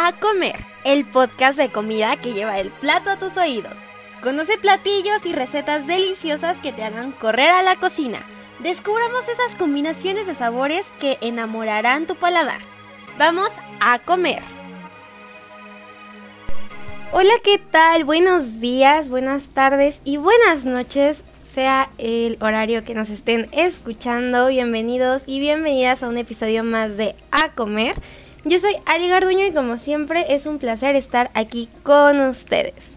A 0.00 0.12
Comer, 0.12 0.54
el 0.84 1.04
podcast 1.04 1.58
de 1.58 1.70
comida 1.70 2.16
que 2.18 2.32
lleva 2.32 2.60
el 2.60 2.70
plato 2.70 3.10
a 3.10 3.18
tus 3.18 3.36
oídos. 3.36 3.88
Conoce 4.22 4.56
platillos 4.56 5.26
y 5.26 5.32
recetas 5.32 5.88
deliciosas 5.88 6.60
que 6.60 6.72
te 6.72 6.84
hagan 6.84 7.10
correr 7.10 7.50
a 7.50 7.64
la 7.64 7.74
cocina. 7.74 8.20
Descubramos 8.60 9.26
esas 9.28 9.56
combinaciones 9.56 10.28
de 10.28 10.36
sabores 10.36 10.86
que 11.00 11.18
enamorarán 11.20 12.06
tu 12.06 12.14
paladar. 12.14 12.60
Vamos 13.18 13.48
a 13.80 13.98
comer. 13.98 14.40
Hola, 17.10 17.34
¿qué 17.42 17.58
tal? 17.58 18.04
Buenos 18.04 18.60
días, 18.60 19.08
buenas 19.08 19.48
tardes 19.48 20.00
y 20.04 20.16
buenas 20.16 20.64
noches 20.64 21.24
sea 21.48 21.90
el 21.98 22.36
horario 22.40 22.84
que 22.84 22.94
nos 22.94 23.10
estén 23.10 23.48
escuchando. 23.50 24.46
Bienvenidos 24.46 25.24
y 25.26 25.40
bienvenidas 25.40 26.04
a 26.04 26.08
un 26.08 26.18
episodio 26.18 26.62
más 26.62 26.96
de 26.96 27.16
A 27.32 27.50
Comer. 27.52 27.96
Yo 28.48 28.58
soy 28.58 28.76
Ali 28.86 29.08
Garduño 29.08 29.46
y 29.46 29.52
como 29.52 29.76
siempre 29.76 30.34
es 30.34 30.46
un 30.46 30.56
placer 30.56 30.96
estar 30.96 31.30
aquí 31.34 31.68
con 31.82 32.18
ustedes. 32.20 32.96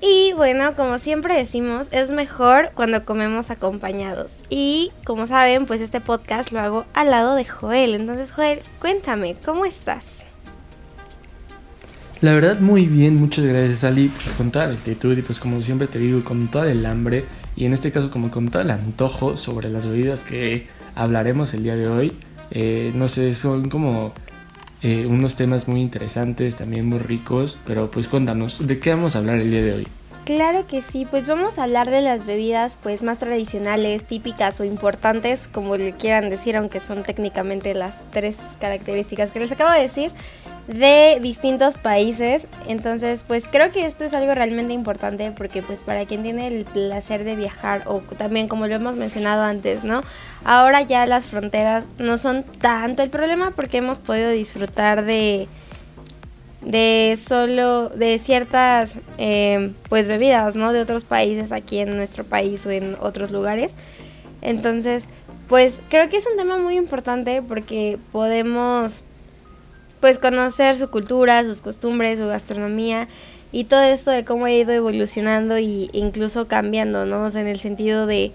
Y 0.00 0.32
bueno, 0.34 0.76
como 0.76 1.00
siempre 1.00 1.34
decimos, 1.34 1.88
es 1.90 2.12
mejor 2.12 2.70
cuando 2.76 3.04
comemos 3.04 3.50
acompañados. 3.50 4.44
Y 4.50 4.92
como 5.04 5.26
saben, 5.26 5.66
pues 5.66 5.80
este 5.80 6.00
podcast 6.00 6.52
lo 6.52 6.60
hago 6.60 6.84
al 6.94 7.10
lado 7.10 7.34
de 7.34 7.44
Joel. 7.44 7.94
Entonces, 7.94 8.30
Joel, 8.30 8.60
cuéntame, 8.78 9.34
¿cómo 9.44 9.64
estás? 9.64 10.22
La 12.20 12.32
verdad, 12.32 12.60
muy 12.60 12.86
bien, 12.86 13.16
muchas 13.16 13.46
gracias 13.46 13.82
Ali, 13.82 14.12
pues 14.22 14.32
con 14.34 14.52
toda 14.52 14.68
la 14.68 14.74
actitud 14.74 15.18
y 15.18 15.22
pues 15.22 15.40
como 15.40 15.60
siempre 15.60 15.88
te 15.88 15.98
digo, 15.98 16.22
con 16.22 16.52
todo 16.52 16.64
el 16.64 16.86
hambre 16.86 17.24
y 17.56 17.64
en 17.64 17.72
este 17.72 17.90
caso 17.90 18.12
como 18.12 18.30
con 18.30 18.48
todo 18.48 18.62
el 18.62 18.70
antojo 18.70 19.36
sobre 19.36 19.70
las 19.70 19.86
bebidas 19.86 20.20
que 20.20 20.68
hablaremos 20.94 21.52
el 21.54 21.64
día 21.64 21.74
de 21.74 21.88
hoy. 21.88 22.12
Eh, 22.52 22.92
no 22.94 23.08
sé, 23.08 23.34
son 23.34 23.68
como 23.68 24.14
eh, 24.82 25.06
unos 25.06 25.34
temas 25.34 25.68
muy 25.68 25.80
interesantes, 25.80 26.56
también 26.56 26.88
muy 26.88 26.98
ricos, 26.98 27.58
pero 27.66 27.90
pues 27.90 28.08
cuéntanos, 28.08 28.66
¿de 28.66 28.78
qué 28.78 28.90
vamos 28.90 29.16
a 29.16 29.18
hablar 29.18 29.38
el 29.38 29.50
día 29.50 29.62
de 29.62 29.72
hoy? 29.72 29.88
Claro 30.24 30.66
que 30.66 30.82
sí, 30.82 31.06
pues 31.10 31.26
vamos 31.26 31.58
a 31.58 31.64
hablar 31.64 31.88
de 31.90 32.02
las 32.02 32.26
bebidas 32.26 32.78
pues 32.82 33.02
más 33.02 33.16
tradicionales, 33.16 34.04
típicas 34.04 34.60
o 34.60 34.64
importantes, 34.64 35.48
como 35.48 35.76
le 35.76 35.92
quieran 35.92 36.28
decir, 36.28 36.56
aunque 36.56 36.80
son 36.80 37.02
técnicamente 37.02 37.72
las 37.72 37.98
tres 38.10 38.38
características 38.60 39.30
que 39.30 39.40
les 39.40 39.52
acabo 39.52 39.72
de 39.72 39.80
decir, 39.80 40.12
de 40.68 41.18
distintos 41.20 41.76
países. 41.76 42.46
Entonces, 42.66 43.24
pues 43.26 43.48
creo 43.48 43.72
que 43.72 43.86
esto 43.86 44.04
es 44.04 44.14
algo 44.14 44.34
realmente 44.34 44.74
importante 44.74 45.32
porque 45.32 45.62
pues 45.62 45.82
para 45.82 46.04
quien 46.04 46.22
tiene 46.22 46.46
el 46.46 46.64
placer 46.66 47.24
de 47.24 47.34
viajar 47.34 47.82
o 47.86 48.00
también 48.00 48.48
como 48.48 48.66
lo 48.66 48.74
hemos 48.74 48.94
mencionado 48.94 49.42
antes, 49.42 49.82
¿no? 49.82 50.02
Ahora 50.44 50.82
ya 50.82 51.06
las 51.06 51.26
fronteras 51.26 51.86
no 51.98 52.18
son 52.18 52.44
tanto 52.44 53.02
el 53.02 53.10
problema 53.10 53.50
porque 53.52 53.78
hemos 53.78 53.98
podido 53.98 54.30
disfrutar 54.30 55.04
de 55.04 55.48
de 56.60 57.16
solo 57.24 57.88
de 57.88 58.18
ciertas 58.18 59.00
eh, 59.16 59.72
pues 59.88 60.08
bebidas 60.08 60.56
no 60.56 60.72
de 60.72 60.80
otros 60.80 61.04
países 61.04 61.52
aquí 61.52 61.78
en 61.78 61.96
nuestro 61.96 62.24
país 62.24 62.66
o 62.66 62.70
en 62.72 62.96
otros 63.00 63.30
lugares 63.30 63.74
entonces 64.42 65.04
pues 65.48 65.78
creo 65.88 66.10
que 66.10 66.16
es 66.16 66.26
un 66.26 66.36
tema 66.36 66.58
muy 66.58 66.76
importante 66.76 67.42
porque 67.42 67.98
podemos 68.10 69.02
pues 70.00 70.18
conocer 70.18 70.76
su 70.76 70.90
cultura 70.90 71.44
sus 71.44 71.60
costumbres 71.60 72.18
su 72.18 72.26
gastronomía 72.26 73.08
y 73.52 73.64
todo 73.64 73.82
esto 73.82 74.10
de 74.10 74.24
cómo 74.24 74.44
ha 74.44 74.52
ido 74.52 74.72
evolucionando 74.72 75.56
e 75.56 75.88
incluso 75.92 76.48
cambiando 76.48 77.06
no 77.06 77.28
en 77.28 77.46
el 77.46 77.58
sentido 77.58 78.06
de 78.06 78.32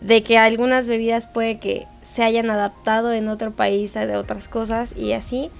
de 0.00 0.22
que 0.22 0.38
algunas 0.38 0.86
bebidas 0.86 1.26
puede 1.26 1.58
que 1.58 1.86
se 2.02 2.22
hayan 2.22 2.50
adaptado 2.50 3.12
en 3.12 3.28
otro 3.28 3.52
país 3.52 3.96
a 3.96 4.06
de 4.06 4.16
otras 4.16 4.48
cosas 4.48 4.94
y 4.96 5.12
así 5.12 5.50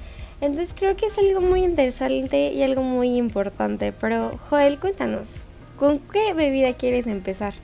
entonces 0.40 0.74
creo 0.78 0.96
que 0.96 1.06
es 1.06 1.18
algo 1.18 1.40
muy 1.40 1.64
interesante 1.64 2.52
y 2.52 2.62
algo 2.62 2.82
muy 2.82 3.16
importante. 3.16 3.92
Pero 3.92 4.38
Joel, 4.48 4.78
cuéntanos, 4.78 5.42
¿con 5.76 5.98
qué 5.98 6.32
bebida 6.32 6.74
quieres 6.74 7.06
empezar? 7.06 7.54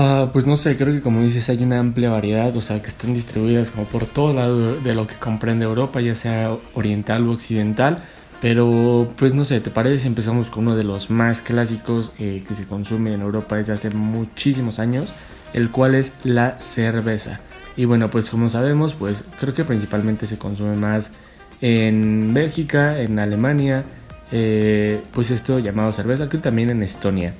Ah, 0.00 0.30
pues 0.32 0.46
no 0.46 0.56
sé, 0.56 0.76
creo 0.76 0.94
que 0.94 1.00
como 1.00 1.22
dices 1.22 1.48
hay 1.48 1.60
una 1.64 1.80
amplia 1.80 2.08
variedad, 2.08 2.56
o 2.56 2.60
sea, 2.60 2.80
que 2.80 2.86
están 2.86 3.14
distribuidas 3.14 3.72
como 3.72 3.84
por 3.84 4.06
todo 4.06 4.32
lado 4.32 4.76
de 4.76 4.94
lo 4.94 5.08
que 5.08 5.16
comprende 5.16 5.64
Europa, 5.64 6.00
ya 6.00 6.14
sea 6.14 6.56
oriental 6.74 7.26
o 7.26 7.32
occidental. 7.32 8.04
Pero 8.40 9.08
pues 9.16 9.34
no 9.34 9.44
sé, 9.44 9.58
¿te 9.58 9.70
parece 9.70 10.06
empezamos 10.06 10.50
con 10.50 10.68
uno 10.68 10.76
de 10.76 10.84
los 10.84 11.10
más 11.10 11.40
clásicos 11.40 12.12
eh, 12.20 12.44
que 12.46 12.54
se 12.54 12.64
consume 12.64 13.12
en 13.12 13.22
Europa 13.22 13.56
desde 13.56 13.72
hace 13.72 13.90
muchísimos 13.90 14.78
años, 14.78 15.12
el 15.52 15.72
cual 15.72 15.96
es 15.96 16.14
la 16.22 16.60
cerveza? 16.60 17.40
Y 17.76 17.84
bueno, 17.84 18.08
pues 18.08 18.30
como 18.30 18.48
sabemos, 18.48 18.94
pues 18.94 19.24
creo 19.40 19.52
que 19.52 19.64
principalmente 19.64 20.28
se 20.28 20.38
consume 20.38 20.76
más 20.76 21.10
en 21.60 22.32
Bélgica, 22.32 23.00
en 23.00 23.18
Alemania, 23.18 23.82
eh, 24.30 25.02
pues 25.12 25.32
esto 25.32 25.58
llamado 25.58 25.92
cerveza, 25.92 26.28
creo 26.28 26.40
también 26.40 26.70
en 26.70 26.84
Estonia. 26.84 27.34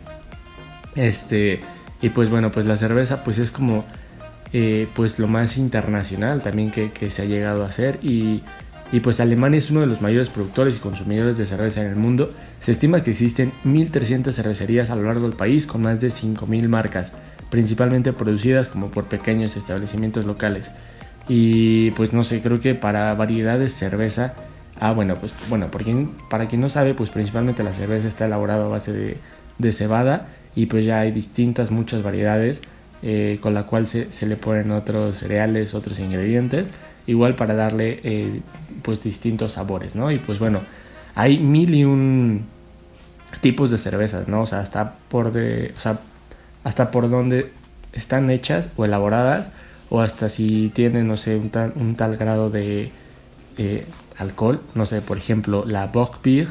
Este, 0.97 1.61
y 2.01 2.11
pues 2.11 2.31
bueno, 2.31 2.51
pues 2.51 2.67
la 2.67 2.77
cerveza 2.77 3.25
pues 3.25 3.39
es 3.39 3.51
como 3.51 3.85
eh, 4.53 4.89
pues 4.95 5.19
lo 5.19 5.29
más 5.29 5.57
internacional 5.57 6.43
también 6.43 6.71
que, 6.71 7.11
se 7.11 7.23
ha 7.23 7.25
llegado 7.25 7.65
a 7.65 7.69
hacer 7.69 7.99
y, 8.03 8.43
y, 8.93 9.01
pues 9.01 9.21
Alemania 9.21 9.59
es 9.59 9.71
uno 9.71 9.81
de 9.81 9.87
los 9.87 10.01
mayores 10.01 10.29
productores 10.29 10.77
y 10.77 10.79
consumidores 10.79 11.37
de 11.37 11.47
cerveza 11.47 11.83
en 11.83 11.89
el 11.89 11.97
mundo. 11.97 12.33
Se 12.61 12.73
estima 12.73 13.03
que 13.03 13.11
existen 13.11 13.53
1.300 13.65 14.33
cervecerías 14.33 14.91
a 14.91 14.97
lo 14.97 15.03
largo 15.03 15.29
del 15.29 15.37
país 15.37 15.67
con 15.67 15.83
más 15.83 16.01
de 16.01 16.09
5.000 16.09 16.69
marcas 16.69 17.13
principalmente 17.51 18.13
producidas 18.13 18.69
como 18.69 18.91
por 18.91 19.05
pequeños 19.05 19.57
establecimientos 19.57 20.25
locales. 20.25 20.71
Y 21.29 21.91
pues 21.93 22.13
no 22.13 22.25
sé, 22.25 22.41
creo 22.41 22.61
que 22.61 22.75
para 22.75 23.15
variedades 23.15 23.75
cerveza, 23.75 24.35
ah 24.79 24.93
bueno, 24.93 25.17
pues 25.17 25.35
bueno, 25.49 25.69
para 25.71 26.47
quien 26.47 26.61
no 26.61 26.69
sabe, 26.69 26.95
pues 26.95 27.11
principalmente 27.11 27.63
la 27.63 27.73
cerveza 27.73 28.09
está 28.09 28.27
elaborada 28.27 28.65
a 28.65 28.69
base 28.69 28.93
de, 28.93 29.19
de 29.59 29.73
cebada 29.73 30.29
y 30.59 30.67
pues 30.67 30.85
ya 30.85 30.99
hay 30.99 31.13
distintas, 31.13 31.71
muchas 31.71 32.03
variedades 32.03 32.63
eh, 33.03 33.39
con 33.41 33.55
la 33.55 33.63
cual 33.63 33.87
se, 33.87 34.13
se, 34.13 34.27
le 34.27 34.37
ponen 34.37 34.73
otros 34.73 35.19
cereales, 35.19 35.73
otros 35.73 36.01
ingredientes, 36.01 36.67
igual 37.07 37.37
para 37.37 37.55
darle 37.55 38.01
eh, 38.03 38.41
pues 38.83 39.05
distintos 39.05 39.53
sabores, 39.53 39.95
¿no? 39.95 40.11
Y 40.11 40.19
pues 40.19 40.41
bueno, 40.41 40.61
hay 41.15 41.39
mil 41.39 41.77
y 41.77 41.85
un 41.85 42.45
tipos 43.41 43.71
de 43.71 43.79
cervezas, 43.79 44.27
¿no? 44.27 44.43
O 44.43 44.47
sea, 44.47 44.59
hasta 44.59 44.95
por 45.09 45.31
de, 45.31 45.73
o 45.77 45.81
sea, 45.81 46.01
hasta 46.65 46.91
por 46.91 47.09
dónde 47.09 47.53
están 47.93 48.29
hechas 48.29 48.71
o 48.77 48.85
elaboradas 48.85 49.53
o 49.91 50.01
hasta 50.01 50.29
si 50.29 50.71
tienen, 50.71 51.07
no 51.07 51.17
sé, 51.17 51.37
un 51.37 51.51
tal, 51.51 51.73
un 51.77 51.95
tal 51.95 52.17
grado 52.17 52.51
de 52.51 52.91
alcohol, 54.19 54.61
no 54.75 54.87
sé, 54.87 55.03
por 55.03 55.19
ejemplo, 55.19 55.65
la 55.65 55.87
Bockbier, 55.87 56.49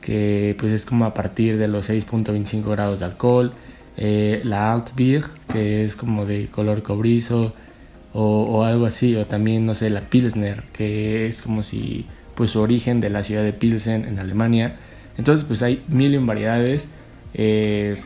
que 0.00 0.56
pues 0.58 0.72
es 0.72 0.84
como 0.84 1.04
a 1.04 1.14
partir 1.14 1.58
de 1.58 1.68
los 1.68 1.90
6.25 1.90 2.70
grados 2.70 3.00
de 3.00 3.06
alcohol, 3.06 3.52
eh, 3.96 4.40
la 4.44 4.72
Altbier, 4.72 5.24
que 5.52 5.84
es 5.84 5.96
como 5.96 6.26
de 6.26 6.48
color 6.48 6.82
cobrizo 6.82 7.52
o, 8.12 8.42
o, 8.44 8.64
algo 8.64 8.86
así, 8.86 9.14
o 9.16 9.26
también, 9.26 9.66
no 9.66 9.74
sé, 9.74 9.90
la 9.90 10.00
Pilsner, 10.00 10.62
que 10.72 11.26
es 11.26 11.42
como 11.42 11.62
si, 11.62 12.06
pues 12.34 12.50
su 12.50 12.60
origen 12.60 13.00
de 13.00 13.10
la 13.10 13.22
ciudad 13.22 13.42
de 13.42 13.52
Pilsen 13.52 14.04
en 14.04 14.18
Alemania. 14.18 14.76
Entonces, 15.18 15.44
pues 15.44 15.62
hay 15.62 15.82
mil 15.88 16.18
variedades. 16.20 16.88
Eh, 17.34 18.00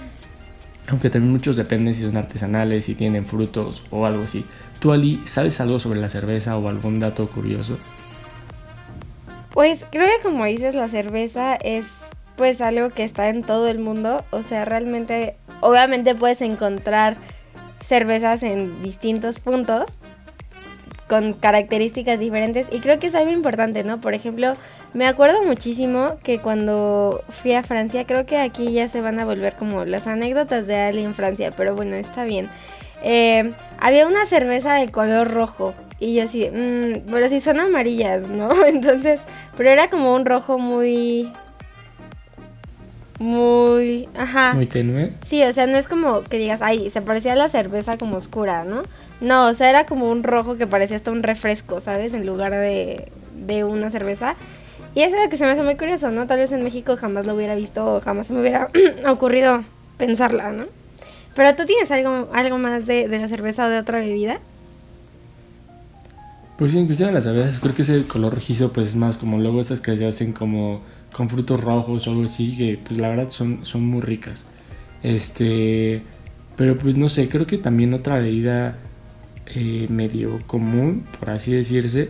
aunque 0.89 1.09
también 1.11 1.33
muchos 1.33 1.57
dependen 1.57 1.95
si 1.95 2.03
son 2.03 2.17
artesanales, 2.17 2.85
si 2.85 2.95
tienen 2.95 3.25
frutos 3.25 3.83
o 3.91 4.05
algo 4.05 4.25
así. 4.25 4.45
¿Tú, 4.81 4.93
Ali, 4.93 5.21
sabes 5.25 5.61
algo 5.61 5.79
sobre 5.79 6.01
la 6.01 6.09
cerveza 6.09 6.59
o 6.59 6.69
algún 6.69 7.01
dato 7.01 7.29
curioso? 7.29 7.79
Pues 9.55 9.87
creo 9.93 10.09
que 10.09 10.21
como 10.21 10.45
dices, 10.47 10.75
la 10.75 10.89
cerveza 10.89 11.55
es 11.55 11.87
pues 12.37 12.61
algo 12.61 12.91
que 12.91 13.05
está 13.05 13.29
en 13.29 13.45
todo 13.45 13.69
el 13.69 13.79
mundo. 13.79 14.25
O 14.33 14.43
sea, 14.43 14.65
realmente, 14.65 15.37
obviamente 15.61 16.17
puedes 16.17 16.41
encontrar 16.41 17.17
cervezas 17.81 18.43
en 18.43 18.83
distintos 18.83 19.39
puntos 19.39 19.85
con 21.09 21.35
características 21.35 22.19
diferentes 22.19 22.67
y 22.73 22.81
creo 22.81 22.99
que 22.99 23.07
es 23.07 23.15
algo 23.15 23.31
importante, 23.31 23.85
¿no? 23.85 24.01
Por 24.01 24.15
ejemplo, 24.15 24.57
me 24.93 25.07
acuerdo 25.07 25.45
muchísimo 25.45 26.17
que 26.25 26.41
cuando 26.41 27.23
fui 27.29 27.53
a 27.53 27.63
Francia, 27.63 28.07
creo 28.07 28.27
que 28.27 28.39
aquí 28.39 28.73
ya 28.73 28.89
se 28.89 29.03
van 29.03 29.21
a 29.21 29.25
volver 29.25 29.55
como 29.55 29.85
las 29.85 30.09
anécdotas 30.09 30.67
de 30.67 30.81
Ali 30.81 31.05
en 31.05 31.15
Francia, 31.15 31.53
pero 31.57 31.77
bueno, 31.77 31.95
está 31.95 32.25
bien. 32.25 32.49
Eh, 33.05 33.53
había 33.79 34.09
una 34.09 34.27
cerveza 34.27 34.75
de 34.75 34.89
color 34.89 35.31
rojo 35.31 35.75
y 36.01 36.15
yo 36.15 36.25
así, 36.25 36.49
mmm, 36.51 37.11
pero 37.11 37.29
si 37.29 37.41
son 37.41 37.61
amarillas, 37.61 38.29
¿no? 38.29 38.65
Entonces, 38.67 39.21
pero 39.57 39.71
era 39.71 39.91
como 39.91 40.15
un 40.15 40.25
rojo 40.25 40.59
muy 40.59 41.31
muy, 43.19 44.09
ajá. 44.17 44.55
Muy 44.55 44.67
tenue. 44.67 45.13
Sí, 45.25 45.43
o 45.45 45.53
sea, 45.53 45.67
no 45.67 45.77
es 45.77 45.87
como 45.87 46.23
que 46.25 46.39
digas, 46.39 46.63
ay, 46.63 46.91
se 46.91 47.01
parecía 47.01 47.35
a 47.35 47.37
la 47.37 47.49
cerveza 47.49 47.97
como 47.97 48.17
oscura, 48.17 48.65
¿no? 48.65 48.83
No, 49.21 49.47
o 49.49 49.55
sea, 49.55 49.71
era 49.71 49.87
como 49.87 50.11
un 50.11 50.25
rojo 50.25 50.57
que 50.57 50.67
parecía 50.67 50.97
hasta 50.97 51.13
un 51.13 51.23
refresco, 51.23 51.81
¿sabes? 51.81 52.13
En 52.13 52.27
lugar 52.27 52.53
de, 52.53 53.11
de 53.47 53.65
una 53.65 53.91
cerveza. 53.91 54.35
Y 54.95 55.03
eso 55.03 55.17
es 55.17 55.25
lo 55.25 55.31
que 55.31 55.37
se 55.37 55.45
me 55.45 55.53
hace 55.53 55.63
muy 55.63 55.77
curioso, 55.77 56.11
¿no? 56.11 56.27
Tal 56.27 56.39
vez 56.39 56.53
en 56.53 56.63
México 56.65 56.97
jamás 56.97 57.27
lo 57.27 57.35
hubiera 57.35 57.55
visto 57.55 57.95
o 57.95 58.01
jamás 58.01 58.27
se 58.27 58.33
me 58.33 58.41
hubiera 58.41 58.69
ocurrido 59.09 59.65
pensarla, 59.97 60.51
¿no? 60.51 60.65
Pero 61.35 61.55
tú 61.57 61.65
tienes 61.67 61.91
algo, 61.91 62.29
algo 62.33 62.59
más 62.59 62.87
de, 62.87 63.09
de 63.09 63.19
la 63.19 63.29
cerveza 63.29 63.67
o 63.67 63.69
de 63.71 63.79
otra 63.79 64.01
bebida? 64.01 64.39
Pues 66.57 66.73
sí, 66.73 66.79
inclusive 66.79 67.11
las 67.11 67.27
bebidas 67.27 67.59
creo 67.59 67.75
que 67.75 67.83
ese 67.83 68.05
color 68.05 68.35
rojizo 68.35 68.73
pues 68.73 68.89
es 68.89 68.97
más 68.97 69.17
como 69.17 69.39
luego 69.39 69.61
esas 69.61 69.81
que 69.81 69.97
se 69.97 70.07
hacen 70.07 70.33
como 70.33 70.83
con 71.13 71.29
frutos 71.29 71.61
rojos 71.61 72.07
o 72.07 72.11
algo 72.11 72.25
así 72.25 72.57
que 72.57 72.79
pues 72.85 73.01
la 73.01 73.09
verdad 73.09 73.31
son, 73.31 73.65
son 73.65 73.87
muy 73.87 74.01
ricas. 74.01 74.47
Este, 75.03 76.03
pero 76.57 76.79
pues 76.79 76.97
no 76.97 77.09
sé, 77.09 77.29
creo 77.29 77.47
que 77.47 77.59
también 77.59 77.93
otra 77.95 78.19
bebida 78.19 78.77
eh, 79.47 79.87
medio 79.91 80.41
común, 80.47 81.05
por 81.19 81.31
así 81.31 81.53
decirse, 81.53 82.09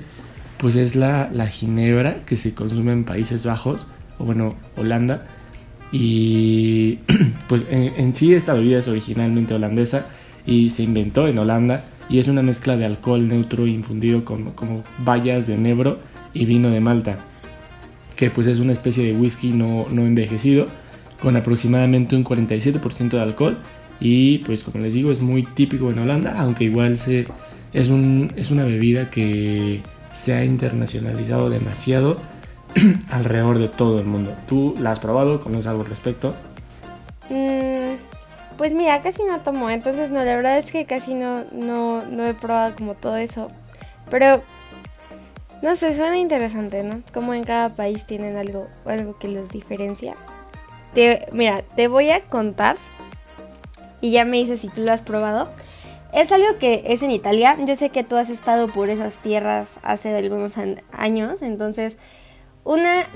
pues 0.59 0.77
es 0.77 0.95
la, 0.95 1.31
la 1.33 1.49
ginebra 1.49 2.25
que 2.25 2.37
se 2.37 2.55
consume 2.55 2.93
en 2.93 3.05
Países 3.05 3.45
Bajos, 3.45 3.87
o 4.19 4.25
bueno, 4.25 4.55
Holanda. 4.77 5.27
Y 5.93 6.99
pues 7.49 7.65
en, 7.71 8.15
sí 8.15 8.35
esta 8.35 8.55
bebida 8.55 8.79
es 8.79 8.89
originalmente 8.89 9.55
holandesa 9.55 10.07
y 10.47 10.71
se 10.71 10.83
inventó 10.83 11.27
en 11.27 11.39
Holanda 11.39 11.87
y 12.09 12.19
es 12.19 12.29
una 12.29 12.43
mezcla 12.43 12.77
de 12.77 12.85
alcohol 12.85 13.27
neutro 13.27 13.67
infundido 13.67 14.25
con 14.25 14.53
como 14.53 14.85
bayas 14.99 15.47
de 15.47 15.55
enebro 15.55 15.99
y 16.33 16.45
vino 16.47 16.71
de 16.71 16.81
Malta, 16.81 17.19
que 18.17 18.31
pues 18.31 18.47
es 18.47 18.59
una 18.59 18.73
especie 18.73 19.05
de 19.05 19.13
whisky 19.13 19.53
no, 19.53 19.87
no 19.91 20.03
envejecido 20.03 20.67
con 21.21 21.37
aproximadamente 21.37 22.17
un 22.17 22.25
47% 22.25 23.11
de 23.11 23.21
alcohol 23.21 23.59
y 24.01 24.39
pues 24.39 24.63
como 24.63 24.83
les 24.83 24.95
digo 24.95 25.11
es 25.11 25.21
muy 25.21 25.45
típico 25.45 25.91
en 25.91 25.99
Holanda, 25.99 26.35
aunque 26.39 26.65
igual 26.65 26.99
se, 26.99 27.27
es, 27.73 27.89
un, 27.89 28.33
es 28.37 28.51
una 28.51 28.65
bebida 28.65 29.11
que 29.11 29.83
se 30.13 30.35
ha 30.35 30.45
internacionalizado 30.45 31.51
demasiado 31.51 32.19
alrededor 33.11 33.59
de 33.59 33.69
todo 33.69 33.99
el 33.99 34.07
mundo. 34.07 34.35
¿Tú 34.47 34.75
la 34.79 34.93
has 34.93 35.01
probado? 35.01 35.41
¿Conoces 35.41 35.67
algo 35.67 35.83
al 35.83 35.89
respecto? 35.89 36.35
Mm, 37.31 37.74
pues 38.57 38.75
mira, 38.75 39.01
casi 39.03 39.23
no 39.25 39.41
tomo, 39.41 39.71
entonces 39.71 40.11
no, 40.11 40.23
la 40.23 40.37
verdad 40.37 40.59
es 40.59 40.71
que 40.71 40.85
casi 40.87 41.15
no, 41.15 41.45
no, 41.53 42.05
no 42.05 42.27
he 42.27 42.35
probado 42.35 42.75
como 42.75 42.95
todo 42.95 43.17
eso. 43.17 43.51
Pero, 44.11 44.43
no 45.63 45.77
sé, 45.77 45.95
suena 45.95 46.19
interesante, 46.19 46.83
¿no? 46.83 47.03
Como 47.13 47.35
en 47.35 47.45
cada 47.45 47.71
país 47.71 48.05
tienen 48.07 48.37
algo, 48.37 48.69
algo 48.85 49.19
que 49.19 49.29
los 49.29 49.51
diferencia. 49.51 50.15
mira, 51.33 51.63
te 51.75 51.89
voy 51.89 52.11
a 52.11 52.21
contar 52.23 52.77
y 54.01 54.11
ya 54.13 54.25
me 54.25 54.37
dices 54.37 54.61
si 54.61 54.69
tú 54.69 54.83
lo 54.83 54.93
has 54.93 55.03
probado. 55.03 55.49
Es 56.13 56.31
algo 56.31 56.59
que 56.59 56.85
es 56.87 57.03
en 57.03 57.11
Italia. 57.11 57.57
Yo 57.67 57.75
sé 57.75 57.89
que 57.89 58.05
tú 58.05 58.17
has 58.17 58.31
estado 58.31 58.69
por 58.69 58.89
esas 58.89 59.17
tierras 59.17 59.79
hace 59.83 60.15
algunos 60.15 60.55
años, 60.93 61.43
entonces 61.43 61.97
una, 62.65 63.07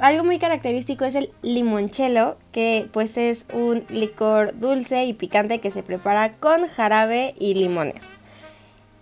algo 0.00 0.24
muy 0.24 0.38
característico 0.38 1.04
es 1.04 1.14
el 1.14 1.30
limoncello, 1.42 2.36
que 2.52 2.88
pues 2.92 3.16
es 3.16 3.46
un 3.52 3.84
licor 3.88 4.58
dulce 4.58 5.04
y 5.04 5.12
picante 5.12 5.60
que 5.60 5.70
se 5.70 5.82
prepara 5.82 6.34
con 6.34 6.66
jarabe 6.66 7.34
y 7.38 7.54
limones. 7.54 8.02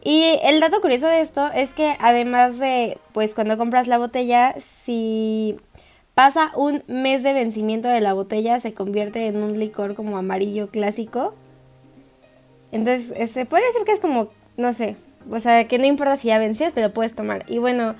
Y 0.04 0.38
el 0.42 0.58
dato 0.58 0.80
curioso 0.80 1.06
de 1.06 1.20
esto 1.20 1.50
es 1.52 1.72
que 1.72 1.96
además 2.00 2.58
de, 2.58 2.98
pues 3.12 3.34
cuando 3.34 3.56
compras 3.56 3.86
la 3.86 3.98
botella, 3.98 4.56
si 4.58 5.56
Pasa 6.14 6.52
un 6.56 6.82
mes 6.88 7.22
de 7.22 7.32
vencimiento 7.32 7.88
de 7.88 8.02
la 8.02 8.12
botella, 8.12 8.60
se 8.60 8.74
convierte 8.74 9.26
en 9.26 9.42
un 9.42 9.58
licor 9.58 9.94
como 9.94 10.18
amarillo 10.18 10.68
clásico. 10.68 11.34
Entonces, 12.70 13.06
se 13.08 13.22
este, 13.22 13.46
puede 13.46 13.66
decir 13.66 13.84
que 13.86 13.92
es 13.92 14.00
como, 14.00 14.28
no 14.58 14.74
sé, 14.74 14.96
o 15.30 15.40
sea, 15.40 15.66
que 15.66 15.78
no 15.78 15.86
importa 15.86 16.16
si 16.16 16.28
ya 16.28 16.38
venció, 16.38 16.70
te 16.70 16.82
lo 16.82 16.92
puedes 16.92 17.14
tomar. 17.14 17.44
Y 17.48 17.58
bueno, 17.58 17.94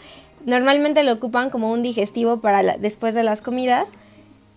normalmente 0.46 1.02
lo 1.02 1.12
ocupan 1.12 1.50
como 1.50 1.72
un 1.72 1.82
digestivo 1.82 2.40
para 2.40 2.78
después 2.78 3.14
de 3.14 3.22
las 3.22 3.42
comidas. 3.42 3.88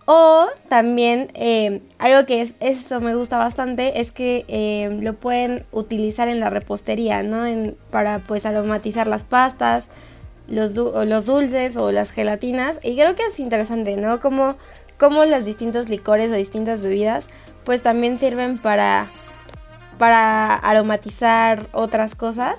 O 0.08 0.46
también 0.68 1.32
eh, 1.34 1.82
algo 1.98 2.26
que 2.26 2.40
es, 2.40 2.54
eso 2.60 3.00
me 3.00 3.16
gusta 3.16 3.38
bastante 3.38 4.00
es 4.00 4.12
que 4.12 4.44
eh, 4.46 4.96
lo 5.02 5.14
pueden 5.14 5.64
utilizar 5.72 6.28
en 6.28 6.38
la 6.38 6.48
repostería, 6.48 7.24
¿no? 7.24 7.44
para 7.90 8.20
pues 8.20 8.46
aromatizar 8.46 9.08
las 9.08 9.24
pastas 9.24 9.88
los, 10.48 10.74
los 10.74 11.26
dulces 11.26 11.76
o 11.76 11.92
las 11.92 12.10
gelatinas. 12.10 12.78
Y 12.82 12.94
creo 12.94 13.14
que 13.14 13.24
es 13.24 13.38
interesante, 13.40 13.96
¿no? 13.96 14.20
Como, 14.20 14.56
como 14.98 15.24
los 15.24 15.44
distintos 15.44 15.88
licores 15.88 16.30
o 16.30 16.34
distintas 16.34 16.82
bebidas, 16.82 17.26
pues 17.64 17.82
también 17.82 18.18
sirven 18.18 18.58
para, 18.58 19.08
para 19.98 20.54
aromatizar 20.54 21.66
otras 21.72 22.14
cosas. 22.14 22.58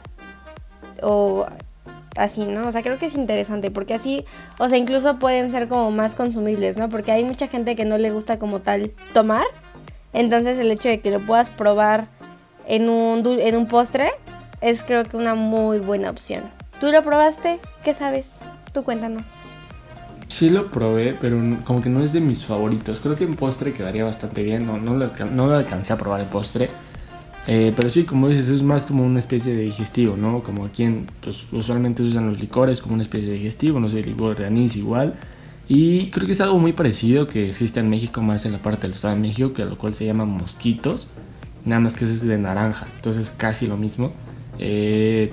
O 1.01 1.45
así, 2.17 2.45
¿no? 2.45 2.67
O 2.67 2.71
sea, 2.71 2.81
creo 2.83 2.97
que 2.97 3.05
es 3.05 3.15
interesante 3.15 3.71
porque 3.71 3.93
así, 3.93 4.25
o 4.59 4.67
sea, 4.69 4.77
incluso 4.77 5.17
pueden 5.19 5.51
ser 5.51 5.67
como 5.67 5.91
más 5.91 6.15
consumibles, 6.15 6.77
¿no? 6.77 6.89
Porque 6.89 7.11
hay 7.11 7.23
mucha 7.23 7.47
gente 7.47 7.75
que 7.75 7.85
no 7.85 7.97
le 7.97 8.11
gusta 8.11 8.39
como 8.39 8.59
tal 8.59 8.91
tomar. 9.13 9.45
Entonces 10.13 10.57
el 10.57 10.71
hecho 10.71 10.89
de 10.89 10.99
que 10.99 11.11
lo 11.11 11.19
puedas 11.19 11.49
probar 11.49 12.07
en 12.65 12.89
un, 12.89 13.23
en 13.25 13.55
un 13.55 13.67
postre 13.67 14.11
es 14.61 14.83
creo 14.83 15.03
que 15.03 15.17
una 15.17 15.35
muy 15.35 15.79
buena 15.79 16.09
opción. 16.09 16.43
¿Tú 16.79 16.91
lo 16.91 17.03
probaste? 17.03 17.59
¿Qué 17.83 17.93
sabes? 17.93 18.39
Tú 18.73 18.83
cuéntanos. 18.83 19.23
Sí 20.27 20.49
lo 20.49 20.69
probé, 20.69 21.17
pero 21.19 21.39
como 21.63 21.81
que 21.81 21.89
no 21.89 22.01
es 22.03 22.13
de 22.13 22.19
mis 22.19 22.45
favoritos. 22.45 22.99
Creo 22.99 23.15
que 23.15 23.23
en 23.23 23.35
postre 23.35 23.73
quedaría 23.73 24.03
bastante 24.03 24.43
bien. 24.43 24.67
No, 24.67 24.77
no, 24.77 24.95
lo, 24.95 25.09
no 25.31 25.51
alcancé 25.51 25.93
a 25.93 25.97
probar 25.97 26.21
en 26.21 26.27
postre. 26.27 26.69
Eh, 27.49 27.71
pero 27.75 27.89
sí, 27.89 28.03
como 28.03 28.27
dices, 28.27 28.49
es 28.49 28.61
más 28.61 28.85
como 28.85 29.05
una 29.05 29.19
especie 29.19 29.55
de 29.55 29.63
digestivo, 29.63 30.17
¿no? 30.17 30.43
Como 30.43 30.65
aquí 30.65 30.83
en, 30.83 31.07
pues, 31.21 31.45
usualmente 31.53 32.03
usan 32.03 32.29
los 32.29 32.41
licores 32.41 32.81
como 32.81 32.95
una 32.95 33.03
especie 33.03 33.29
de 33.29 33.35
digestivo, 33.35 33.79
no 33.79 33.89
sé, 33.89 34.03
licor 34.03 34.35
de 34.35 34.45
anís 34.45 34.75
igual. 34.75 35.15
Y 35.69 36.07
creo 36.11 36.25
que 36.25 36.33
es 36.33 36.41
algo 36.41 36.59
muy 36.59 36.73
parecido 36.73 37.25
que 37.25 37.49
existe 37.49 37.79
en 37.79 37.89
México, 37.89 38.21
más 38.21 38.45
en 38.45 38.51
la 38.51 38.61
parte 38.61 38.81
del 38.81 38.91
Estado 38.91 39.15
de 39.15 39.21
México, 39.21 39.53
que 39.53 39.63
lo 39.63 39.77
cual 39.77 39.95
se 39.95 40.05
llama 40.05 40.25
mosquitos. 40.25 41.07
Nada 41.63 41.79
más 41.79 41.95
que 41.95 42.03
es 42.05 42.25
de 42.25 42.37
naranja, 42.37 42.87
entonces 42.97 43.31
casi 43.31 43.65
lo 43.65 43.77
mismo. 43.77 44.11
Eh, 44.59 45.31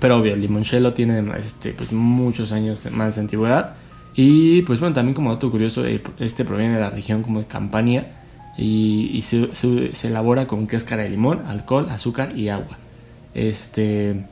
pero 0.00 0.18
obvio, 0.18 0.34
el 0.34 0.42
limoncello 0.42 0.92
tiene 0.92 1.24
este, 1.36 1.72
pues, 1.72 1.92
muchos 1.92 2.52
años 2.52 2.86
más 2.92 3.14
de 3.14 3.22
antigüedad. 3.22 3.76
Y 4.14 4.62
pues 4.62 4.78
bueno, 4.78 4.94
también 4.94 5.14
como 5.14 5.32
dato 5.32 5.50
curioso, 5.50 5.86
eh, 5.86 6.02
este 6.18 6.44
proviene 6.44 6.74
de 6.74 6.80
la 6.80 6.90
región 6.90 7.22
como 7.22 7.40
de 7.40 7.46
Campania 7.46 8.23
y, 8.56 9.22
se, 9.22 10.06
elabora 10.06 10.46
con 10.46 10.66
cáscara 10.66 11.02
de 11.02 11.10
limón, 11.10 11.42
alcohol, 11.46 11.88
azúcar 11.90 12.36
y 12.36 12.48
agua. 12.48 12.78
Este, 13.34 14.26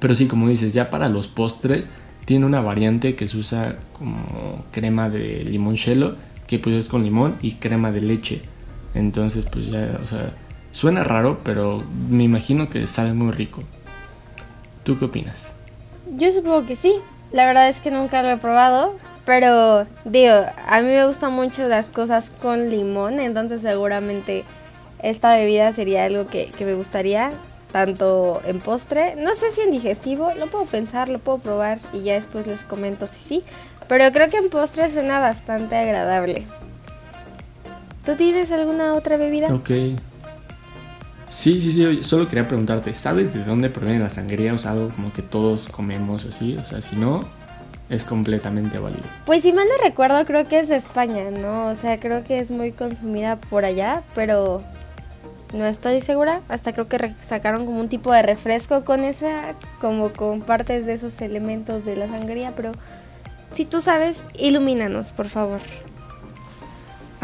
pero 0.00 0.14
sí, 0.14 0.26
como 0.26 0.48
dices, 0.48 0.74
ya 0.74 0.90
para 0.90 1.08
los 1.08 1.28
postres 1.28 1.88
tiene 2.24 2.46
una 2.46 2.60
variante 2.60 3.14
que 3.14 3.26
se 3.26 3.36
usa 3.38 3.76
como 3.92 4.64
crema 4.70 5.08
de 5.08 5.44
limoncello, 5.44 6.16
que 6.46 6.58
pues 6.58 6.76
es 6.76 6.86
con 6.86 7.04
limón 7.04 7.36
y 7.42 7.52
crema 7.52 7.90
de 7.90 8.02
leche. 8.02 8.42
Entonces 8.94 9.46
pues 9.46 9.70
ya, 9.70 9.98
suena 10.72 11.02
raro, 11.02 11.40
pero 11.42 11.82
me 12.08 12.24
imagino 12.24 12.68
que 12.68 12.86
sabe 12.86 13.14
muy 13.14 13.32
rico. 13.32 13.62
¿Tú 14.84 14.98
qué 14.98 15.06
opinas? 15.06 15.54
Yo 16.16 16.30
supongo 16.32 16.66
que 16.66 16.76
sí. 16.76 16.94
La 17.32 17.46
verdad 17.46 17.68
es 17.68 17.80
que 17.80 17.90
nunca 17.90 18.22
lo 18.22 18.30
he 18.30 18.36
probado. 18.36 18.98
Pero 19.24 19.86
digo, 20.04 20.34
a 20.66 20.80
mí 20.80 20.88
me 20.88 21.06
gustan 21.06 21.32
mucho 21.32 21.68
las 21.68 21.88
cosas 21.88 22.30
con 22.30 22.70
limón. 22.70 23.20
Entonces 23.20 23.62
seguramente 23.62 24.44
esta 25.02 25.36
bebida 25.36 25.72
sería 25.72 26.04
algo 26.04 26.26
que, 26.26 26.52
me 26.60 26.74
gustaría. 26.74 27.32
Tanto 27.70 28.42
en 28.44 28.60
postre. 28.60 29.16
No 29.16 29.34
sé 29.34 29.50
si 29.50 29.62
en 29.62 29.70
digestivo. 29.70 30.32
Lo 30.38 30.46
puedo 30.48 30.66
pensar, 30.66 31.08
lo 31.08 31.18
puedo 31.18 31.38
probar. 31.38 31.78
Y 31.92 32.02
ya 32.02 32.14
después 32.14 32.46
les 32.46 32.64
comento 32.64 33.06
si 33.06 33.22
sí. 33.22 33.44
Pero 33.88 34.12
creo 34.12 34.28
que 34.28 34.36
en 34.36 34.50
postre 34.50 34.90
suena 34.90 35.20
bastante 35.20 35.76
agradable. 35.76 36.46
¿Tú 38.04 38.14
tienes 38.16 38.50
alguna 38.50 38.94
otra 38.94 39.16
bebida? 39.16 39.54
Ok. 39.54 39.70
Sí, 41.28 41.62
sí, 41.62 41.72
sí, 41.72 42.02
solo 42.02 42.28
quería 42.28 42.46
preguntarte, 42.46 42.92
¿sabes 42.92 43.32
de 43.32 43.42
dónde 43.42 43.70
proviene 43.70 44.00
la 44.00 44.10
sangría? 44.10 44.52
O 44.52 44.58
sea, 44.58 44.72
algo 44.72 44.90
como 44.90 45.10
que 45.14 45.22
todos 45.22 45.66
comemos 45.66 46.26
así, 46.26 46.58
o 46.58 46.64
sea, 46.64 46.82
si 46.82 46.94
no, 46.94 47.24
es 47.92 48.04
completamente 48.04 48.78
válido. 48.78 49.04
Pues 49.26 49.42
si 49.42 49.52
mal 49.52 49.68
no 49.68 49.84
recuerdo, 49.84 50.24
creo 50.24 50.48
que 50.48 50.58
es 50.58 50.68
de 50.68 50.76
España, 50.76 51.30
¿no? 51.30 51.66
O 51.66 51.74
sea, 51.74 52.00
creo 52.00 52.24
que 52.24 52.38
es 52.38 52.50
muy 52.50 52.72
consumida 52.72 53.36
por 53.36 53.66
allá, 53.66 54.02
pero 54.14 54.62
no 55.52 55.66
estoy 55.66 56.00
segura. 56.00 56.40
Hasta 56.48 56.72
creo 56.72 56.88
que 56.88 57.14
sacaron 57.20 57.66
como 57.66 57.80
un 57.80 57.88
tipo 57.88 58.10
de 58.12 58.22
refresco 58.22 58.84
con 58.84 59.04
esa, 59.04 59.54
como 59.78 60.10
con 60.12 60.40
partes 60.40 60.86
de 60.86 60.94
esos 60.94 61.20
elementos 61.20 61.84
de 61.84 61.96
la 61.96 62.08
sangría, 62.08 62.54
pero 62.56 62.72
si 63.52 63.66
tú 63.66 63.82
sabes, 63.82 64.24
ilumínanos, 64.34 65.12
por 65.12 65.28
favor. 65.28 65.60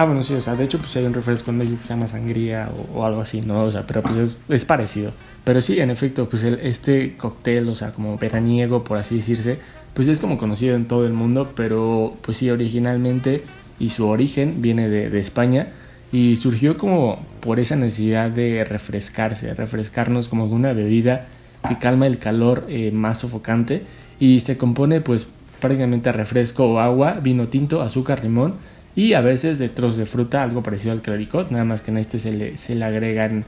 Ah, 0.01 0.05
bueno, 0.05 0.23
sí, 0.23 0.33
o 0.35 0.41
sea, 0.41 0.55
de 0.55 0.63
hecho, 0.63 0.79
pues 0.79 0.95
hay 0.95 1.05
un 1.07 1.13
refresco 1.13 1.51
en 1.51 1.59
México 1.59 1.77
que 1.79 1.83
se 1.83 1.89
llama 1.89 2.07
sangría 2.07 2.71
o, 2.95 3.05
algo 3.05 3.21
así, 3.21 3.41
¿no? 3.41 3.65
O 3.65 3.71
sea, 3.73 3.85
pero 3.85 4.01
pues 4.01 4.37
es, 4.49 4.65
parecido. 4.65 5.11
Pero 5.43 5.61
sí, 5.61 5.81
en 5.81 5.91
efecto, 5.91 6.29
pues 6.29 6.45
este 6.45 7.17
cóctel, 7.17 7.69
o 7.69 7.75
sea, 7.75 7.91
como 7.91 8.17
veraniego, 8.17 8.85
por 8.85 8.97
así 8.97 9.17
decirse, 9.17 9.59
pues 9.95 10.07
es 10.07 10.21
como 10.21 10.39
conocido 10.39 10.77
en 10.77 10.85
todo 10.85 11.05
el 11.05 11.15
mundo, 11.15 11.51
pero 11.57 12.17
pues 12.23 12.37
sí, 12.37 12.49
originalmente 12.49 13.43
y 13.81 13.89
su 13.89 14.07
origen 14.07 14.63
viene 14.63 14.89
de, 14.89 15.19
España 15.19 15.67
y 16.13 16.37
surgió 16.37 16.79
como 16.79 17.19
por 17.41 17.59
esa 17.59 17.75
necesidad 17.75 18.31
de 18.31 18.65
refrescarse, 18.65 19.53
refrescarnos 19.53 20.29
como 20.29 20.45
una 20.45 20.75
bebida 20.75 21.27
que 21.69 21.77
calma 21.77 22.07
el 22.07 22.19
calor 22.19 22.67
eh, 22.69 22.93
más 22.93 23.19
sofocante 23.19 23.83
y 24.21 24.39
se 24.41 24.57
compone 24.57 25.01
pues 25.01 25.27
prácticamente 25.59 26.09
a 26.09 26.13
refresco 26.13 26.67
o 26.67 26.79
agua, 26.79 27.15
vino 27.15 27.49
tinto, 27.49 27.83
azúcar, 27.83 28.23
limón 28.23 28.55
y 28.95 29.13
a 29.13 29.21
veces 29.21 29.59
de 29.59 29.69
trozos 29.69 29.97
de 29.97 30.07
fruta, 30.07 30.43
algo 30.43 30.63
parecido 30.63 30.93
al 30.93 31.03
clericot, 31.03 31.51
nada 31.51 31.65
más 31.65 31.81
que 31.81 31.91
en 31.91 31.99
este 31.99 32.19
se 32.19 32.33
le, 32.33 32.59
se 32.59 32.75
le 32.75 32.85
agregan 32.85 33.45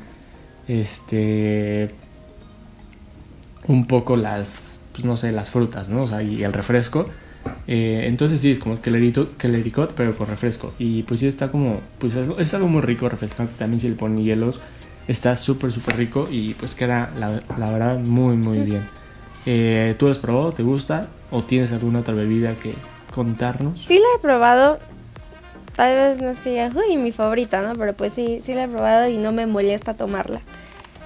este 0.68 1.90
un 3.66 3.87
poco 3.87 4.16
las, 4.16 4.80
pues 4.92 5.04
no 5.04 5.16
sé, 5.16 5.32
las 5.32 5.50
frutas, 5.50 5.88
¿no? 5.88 6.02
O 6.02 6.06
sea, 6.06 6.23
y 6.23 6.42
el 6.42 6.52
refresco. 6.52 7.06
Eh, 7.66 8.04
entonces 8.06 8.40
sí, 8.40 8.50
es 8.50 8.59
como 8.59 8.76
Clericot, 8.76 9.92
pero 9.94 10.16
con 10.16 10.26
refresco. 10.26 10.73
Y 10.78 11.02
pues 11.04 11.20
sí 11.20 11.26
está 11.26 11.50
como, 11.50 11.80
pues 11.99 12.16
es, 12.16 12.54
algo 12.54 12.68
muy 12.68 12.82
rico, 12.82 13.09
refrescante. 13.09 13.54
También 13.59 13.80
si 13.80 13.88
le 13.88 13.94
ponen 13.94 14.23
hielos, 14.23 14.61
está 15.09 15.37
súper, 15.37 15.73
súper 15.73 15.97
rico 15.97 16.28
y 16.30 16.54
pues 16.54 16.75
queda, 16.75 17.11
la, 17.16 17.42
la 17.56 17.70
verdad, 17.70 17.99
muy, 17.99 18.37
muy 18.37 18.61
bien. 18.61 18.82
Eh, 19.47 19.94
¿Tú 19.99 20.06
lo 20.06 20.12
has 20.12 20.18
probado? 20.18 20.52
¿Te 20.52 20.62
gusta? 20.62 21.09
¿O 21.30 21.42
tienes 21.44 21.73
alguna 21.73 22.00
otra 22.00 22.14
bebida 22.14 22.54
que 22.56 22.75
contarnos? 23.14 23.80
Sí 23.80 23.94
la 23.94 24.18
he 24.18 24.20
probado. 24.20 24.80
Tal 25.80 25.96
vez 25.96 26.20
no 26.20 26.28
es 26.28 26.38
que 26.40 26.52
ya, 26.52 26.70
uy, 26.75 26.99
mi 26.99 27.10
favorita, 27.10 27.62
¿no? 27.62 27.72
Pero 27.72 27.94
pues 27.94 28.12
sí, 28.12 28.42
sí 28.44 28.52
la 28.52 28.64
he 28.64 28.68
probado 28.68 29.08
y 29.08 29.16
no 29.16 29.32
me 29.32 29.46
molesta 29.46 29.94
tomarla. 29.94 30.42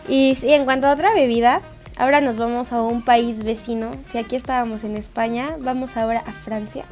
Y 0.09 0.35
sí, 0.35 0.53
en 0.53 0.65
cuanto 0.65 0.89
a 0.89 0.93
otra 0.93 1.15
bebida, 1.15 1.61
ahora 1.97 2.21
nos 2.21 2.39
vamos 2.39 2.73
a 2.73 2.83
un 2.83 3.05
país 3.05 3.45
vecino. 3.45 3.93
Si 4.11 4.19
aquí 4.19 4.35
estábamos 4.35 4.83
en 4.83 4.97
España, 4.97 5.55
vamos 5.61 5.97
ahora 5.97 6.25
a 6.27 6.33
Francia. 6.33 6.87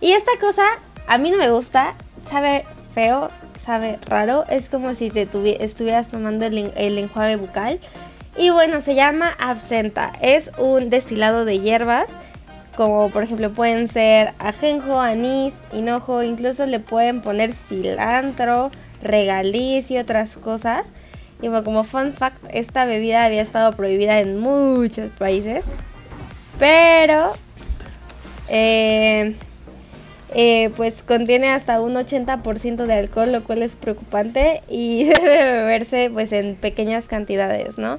Y 0.00 0.12
esta 0.12 0.30
cosa 0.40 0.62
a 1.06 1.18
mí 1.18 1.30
no 1.30 1.36
me 1.36 1.50
gusta, 1.50 1.96
sabe 2.26 2.64
feo, 2.94 3.28
sabe 3.62 3.98
raro. 4.06 4.46
Es 4.48 4.70
como 4.70 4.94
si 4.94 5.10
te 5.10 5.28
estuvieras 5.60 6.08
tomando 6.08 6.46
el, 6.46 6.72
el 6.76 6.96
enjuague 6.96 7.36
bucal. 7.36 7.78
Y 8.38 8.48
bueno, 8.48 8.80
se 8.80 8.94
llama 8.94 9.36
absenta. 9.38 10.14
Es 10.22 10.50
un 10.56 10.88
destilado 10.88 11.44
de 11.44 11.58
hierbas, 11.58 12.08
como 12.76 13.10
por 13.10 13.22
ejemplo 13.22 13.50
pueden 13.50 13.88
ser 13.88 14.32
ajenjo, 14.38 15.00
anís, 15.00 15.54
hinojo, 15.72 16.22
incluso 16.22 16.66
le 16.66 16.80
pueden 16.80 17.20
poner 17.20 17.52
cilantro, 17.52 18.70
regaliz 19.02 19.90
y 19.90 19.98
otras 19.98 20.36
cosas. 20.36 20.88
Y 21.40 21.48
bueno, 21.48 21.64
como 21.64 21.84
fun 21.84 22.12
fact, 22.12 22.36
esta 22.52 22.84
bebida 22.84 23.24
había 23.24 23.42
estado 23.42 23.72
prohibida 23.72 24.20
en 24.20 24.38
muchos 24.38 25.10
países. 25.10 25.64
Pero, 26.58 27.32
eh, 28.48 29.34
eh, 30.34 30.70
pues 30.76 31.02
contiene 31.02 31.50
hasta 31.50 31.80
un 31.80 31.94
80% 31.94 32.86
de 32.86 32.94
alcohol, 32.94 33.32
lo 33.32 33.44
cual 33.44 33.62
es 33.62 33.74
preocupante 33.74 34.62
y 34.68 35.04
debe 35.04 35.52
beberse 35.52 36.10
pues 36.12 36.32
en 36.32 36.54
pequeñas 36.54 37.08
cantidades, 37.08 37.76
¿no? 37.76 37.98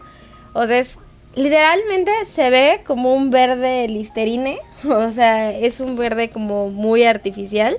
O 0.54 0.66
sea, 0.66 0.80
es, 0.80 0.98
literalmente 1.36 2.12
se 2.32 2.50
ve 2.50 2.82
como 2.86 3.14
un 3.14 3.30
verde 3.30 3.88
listerine. 3.88 4.60
O 4.86 5.12
sea, 5.12 5.52
es 5.52 5.80
un 5.80 5.96
verde 5.96 6.30
como 6.30 6.70
muy 6.70 7.04
artificial. 7.04 7.78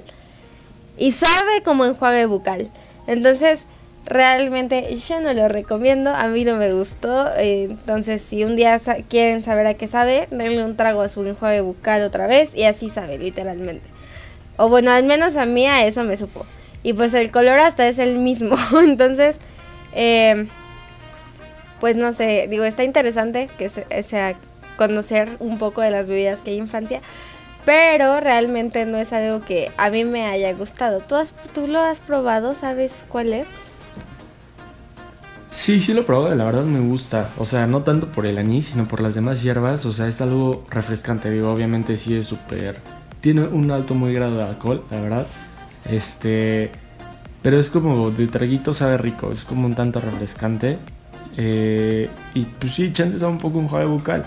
Y 0.96 1.12
sabe 1.12 1.62
como 1.62 1.84
enjuague 1.84 2.24
bucal. 2.24 2.70
Entonces, 3.06 3.66
realmente 4.06 4.96
yo 4.96 5.20
no 5.20 5.34
lo 5.34 5.48
recomiendo. 5.48 6.14
A 6.14 6.28
mí 6.28 6.44
no 6.44 6.56
me 6.56 6.72
gustó. 6.72 7.26
Entonces, 7.36 8.22
si 8.22 8.44
un 8.44 8.56
día 8.56 8.80
quieren 9.08 9.42
saber 9.42 9.66
a 9.66 9.74
qué 9.74 9.86
sabe, 9.86 10.28
denle 10.30 10.64
un 10.64 10.76
trago 10.76 11.02
a 11.02 11.08
su 11.08 11.24
enjuague 11.26 11.60
bucal 11.60 12.04
otra 12.04 12.26
vez. 12.26 12.54
Y 12.54 12.64
así 12.64 12.88
sabe, 12.88 13.18
literalmente. 13.18 13.86
O 14.56 14.68
bueno, 14.68 14.92
al 14.92 15.04
menos 15.04 15.36
a 15.36 15.44
mí 15.44 15.66
a 15.66 15.84
eso 15.84 16.04
me 16.04 16.16
supo. 16.16 16.46
Y 16.82 16.92
pues 16.92 17.12
el 17.12 17.30
color 17.30 17.58
hasta 17.58 17.86
es 17.86 17.98
el 17.98 18.16
mismo. 18.16 18.56
Entonces, 18.82 19.36
eh, 19.94 20.46
pues 21.84 21.98
no 21.98 22.14
sé, 22.14 22.46
digo, 22.48 22.64
está 22.64 22.82
interesante 22.82 23.50
que 23.58 23.68
sea 23.68 24.36
conocer 24.78 25.36
un 25.38 25.58
poco 25.58 25.82
de 25.82 25.90
las 25.90 26.08
bebidas 26.08 26.40
que 26.40 26.52
hay 26.52 26.58
en 26.58 26.66
Francia, 26.66 27.02
pero 27.66 28.20
realmente 28.20 28.86
no 28.86 28.96
es 28.96 29.12
algo 29.12 29.44
que 29.44 29.70
a 29.76 29.90
mí 29.90 30.06
me 30.06 30.24
haya 30.24 30.50
gustado. 30.54 31.00
¿Tú, 31.00 31.14
has, 31.14 31.34
tú 31.52 31.66
lo 31.66 31.80
has 31.80 32.00
probado? 32.00 32.54
¿Sabes 32.54 33.04
cuál 33.10 33.34
es? 33.34 33.48
Sí, 35.50 35.78
sí 35.78 35.92
lo 35.92 36.00
he 36.00 36.04
probado, 36.04 36.34
la 36.34 36.46
verdad 36.46 36.64
me 36.64 36.80
gusta. 36.80 37.28
O 37.36 37.44
sea, 37.44 37.66
no 37.66 37.82
tanto 37.82 38.10
por 38.10 38.24
el 38.24 38.38
anís, 38.38 38.64
sino 38.64 38.88
por 38.88 39.02
las 39.02 39.14
demás 39.14 39.42
hierbas. 39.42 39.84
O 39.84 39.92
sea, 39.92 40.08
es 40.08 40.22
algo 40.22 40.64
refrescante. 40.70 41.30
Digo, 41.30 41.52
obviamente 41.52 41.98
sí 41.98 42.16
es 42.16 42.24
súper... 42.24 42.78
Tiene 43.20 43.42
un 43.42 43.70
alto 43.70 43.94
muy 43.94 44.14
grado 44.14 44.38
de 44.38 44.44
alcohol, 44.44 44.86
la 44.90 45.02
verdad. 45.02 45.26
Este... 45.84 46.72
Pero 47.42 47.60
es 47.60 47.68
como 47.68 48.10
de 48.10 48.26
traguito 48.26 48.72
sabe 48.72 48.96
rico, 48.96 49.30
es 49.30 49.44
como 49.44 49.66
un 49.66 49.74
tanto 49.74 50.00
refrescante. 50.00 50.78
Eh, 51.36 52.08
y 52.34 52.44
pues 52.44 52.74
sí, 52.74 52.92
chances 52.92 53.22
a 53.22 53.28
un 53.28 53.38
poco 53.38 53.58
un 53.58 53.64
enjuague 53.64 53.86
bucal. 53.86 54.26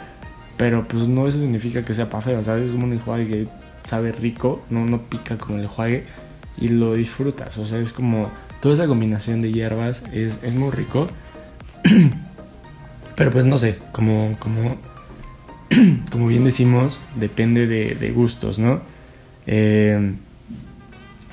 Pero 0.58 0.88
pues 0.88 1.08
no 1.08 1.28
eso 1.28 1.40
significa 1.40 1.86
que 1.86 1.94
sea 1.94 2.10
pa' 2.10 2.22
feo, 2.22 2.44
¿sabes? 2.44 2.66
Es 2.66 2.72
como 2.72 2.86
un 2.86 2.94
enjuague 2.94 3.28
que 3.28 3.48
sabe 3.84 4.12
rico, 4.12 4.64
no, 4.70 4.86
no 4.86 5.04
pica 5.04 5.38
como 5.38 5.58
el 5.58 5.66
enjuague 5.66 6.04
y 6.60 6.70
lo 6.70 6.96
disfrutas. 6.96 7.58
O 7.58 7.66
sea, 7.66 7.80
es 7.80 7.94
como 7.94 8.32
toda 8.60 8.74
esa 8.74 8.88
combinación 8.88 9.42
de 9.42 9.52
hierbas 9.52 10.04
es, 10.12 10.40
es 10.42 10.56
muy 10.56 10.72
rico. 10.72 11.08
Pero 13.16 13.32
pues 13.32 13.46
no 13.46 13.58
sé, 13.58 13.78
como, 13.92 14.36
como, 14.40 14.78
como 16.12 16.28
bien 16.28 16.44
decimos, 16.44 17.00
depende 17.16 17.66
de, 17.68 17.96
de 17.96 18.12
gustos, 18.12 18.60
¿no? 18.60 18.82
Eh, 19.48 20.18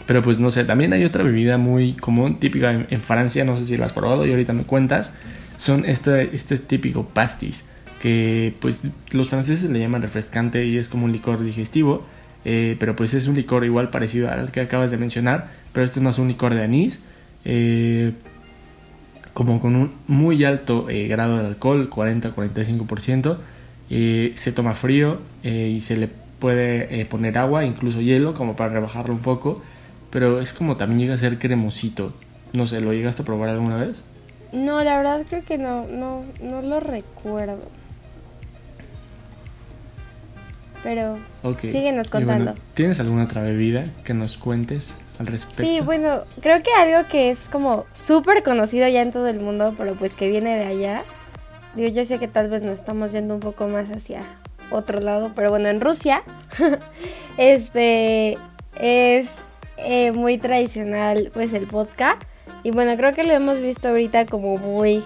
pero 0.06 0.22
pues 0.22 0.38
no 0.38 0.50
sé, 0.50 0.64
también 0.64 0.92
hay 0.92 1.04
otra 1.04 1.24
bebida 1.24 1.58
muy 1.58 1.94
común, 1.94 2.38
típica 2.38 2.72
en, 2.72 2.86
en 2.90 3.00
Francia, 3.00 3.44
no 3.44 3.58
sé 3.58 3.66
si 3.66 3.76
la 3.76 3.86
has 3.86 3.92
probado 3.92 4.26
y 4.26 4.30
ahorita 4.30 4.52
me 4.52 4.64
cuentas 4.64 5.12
son 5.56 5.84
este, 5.84 6.34
este 6.34 6.58
típico 6.58 7.04
pastis, 7.06 7.64
que 8.00 8.54
pues 8.60 8.82
los 9.12 9.30
franceses 9.30 9.70
le 9.70 9.78
llaman 9.78 10.02
refrescante 10.02 10.66
y 10.66 10.76
es 10.76 10.88
como 10.88 11.06
un 11.06 11.12
licor 11.12 11.42
digestivo, 11.42 12.02
eh, 12.44 12.76
pero 12.78 12.94
pues 12.94 13.14
es 13.14 13.26
un 13.26 13.34
licor 13.34 13.64
igual 13.64 13.90
parecido 13.90 14.30
al 14.30 14.50
que 14.50 14.60
acabas 14.60 14.90
de 14.90 14.98
mencionar, 14.98 15.50
pero 15.72 15.86
este 15.86 16.00
no 16.00 16.10
es 16.10 16.18
un 16.18 16.28
licor 16.28 16.54
de 16.54 16.62
anís, 16.62 17.00
eh, 17.44 18.12
como 19.32 19.60
con 19.60 19.74
un 19.74 19.92
muy 20.06 20.44
alto 20.44 20.88
eh, 20.90 21.08
grado 21.08 21.38
de 21.38 21.46
alcohol, 21.46 21.88
40-45%, 21.90 23.38
se 23.88 24.52
toma 24.52 24.74
frío 24.74 25.20
y 25.42 25.80
se 25.80 25.96
le 25.96 26.08
puede 26.08 27.04
poner 27.06 27.38
agua, 27.38 27.64
incluso 27.64 28.00
hielo, 28.00 28.34
como 28.34 28.56
para 28.56 28.70
rebajarlo 28.70 29.14
un 29.14 29.20
poco, 29.20 29.62
pero 30.10 30.40
es 30.40 30.52
como 30.52 30.76
también 30.76 31.00
llega 31.00 31.14
a 31.14 31.18
ser 31.18 31.38
cremosito. 31.38 32.12
No 32.52 32.66
sé, 32.66 32.80
¿lo 32.80 32.92
llegaste 32.92 33.22
a 33.22 33.24
probar 33.24 33.48
alguna 33.48 33.76
vez? 33.76 34.04
No, 34.54 34.84
la 34.84 34.96
verdad 34.96 35.22
creo 35.28 35.44
que 35.44 35.58
no, 35.58 35.86
no, 35.86 36.24
no 36.40 36.62
lo 36.62 36.78
recuerdo. 36.78 37.68
Pero 40.84 41.18
síguenos 41.60 42.08
contando. 42.08 42.54
¿Tienes 42.74 43.00
alguna 43.00 43.24
otra 43.24 43.42
bebida 43.42 43.86
que 44.04 44.14
nos 44.14 44.36
cuentes 44.36 44.94
al 45.18 45.26
respecto? 45.26 45.64
Sí, 45.64 45.80
bueno, 45.80 46.22
creo 46.40 46.62
que 46.62 46.70
algo 46.72 47.08
que 47.08 47.30
es 47.30 47.48
como 47.48 47.86
súper 47.92 48.42
conocido 48.44 48.86
ya 48.86 49.02
en 49.02 49.10
todo 49.10 49.26
el 49.26 49.40
mundo, 49.40 49.74
pero 49.76 49.94
pues 49.94 50.14
que 50.14 50.28
viene 50.28 50.56
de 50.56 50.66
allá. 50.66 51.02
Digo, 51.74 51.88
yo 51.88 52.04
sé 52.04 52.18
que 52.18 52.28
tal 52.28 52.48
vez 52.48 52.62
nos 52.62 52.74
estamos 52.74 53.10
yendo 53.10 53.34
un 53.34 53.40
poco 53.40 53.66
más 53.66 53.90
hacia 53.90 54.22
otro 54.70 55.00
lado, 55.00 55.32
pero 55.34 55.50
bueno, 55.50 55.68
en 55.68 55.80
Rusia, 55.80 56.22
este 57.38 58.38
es 58.78 59.30
eh, 59.78 60.12
muy 60.12 60.38
tradicional 60.38 61.30
pues 61.34 61.52
el 61.54 61.66
vodka. 61.66 62.18
Y 62.64 62.72
bueno, 62.72 62.96
creo 62.96 63.14
que 63.14 63.22
lo 63.22 63.32
hemos 63.32 63.60
visto 63.60 63.88
ahorita 63.88 64.26
como 64.26 64.56
muy... 64.56 65.04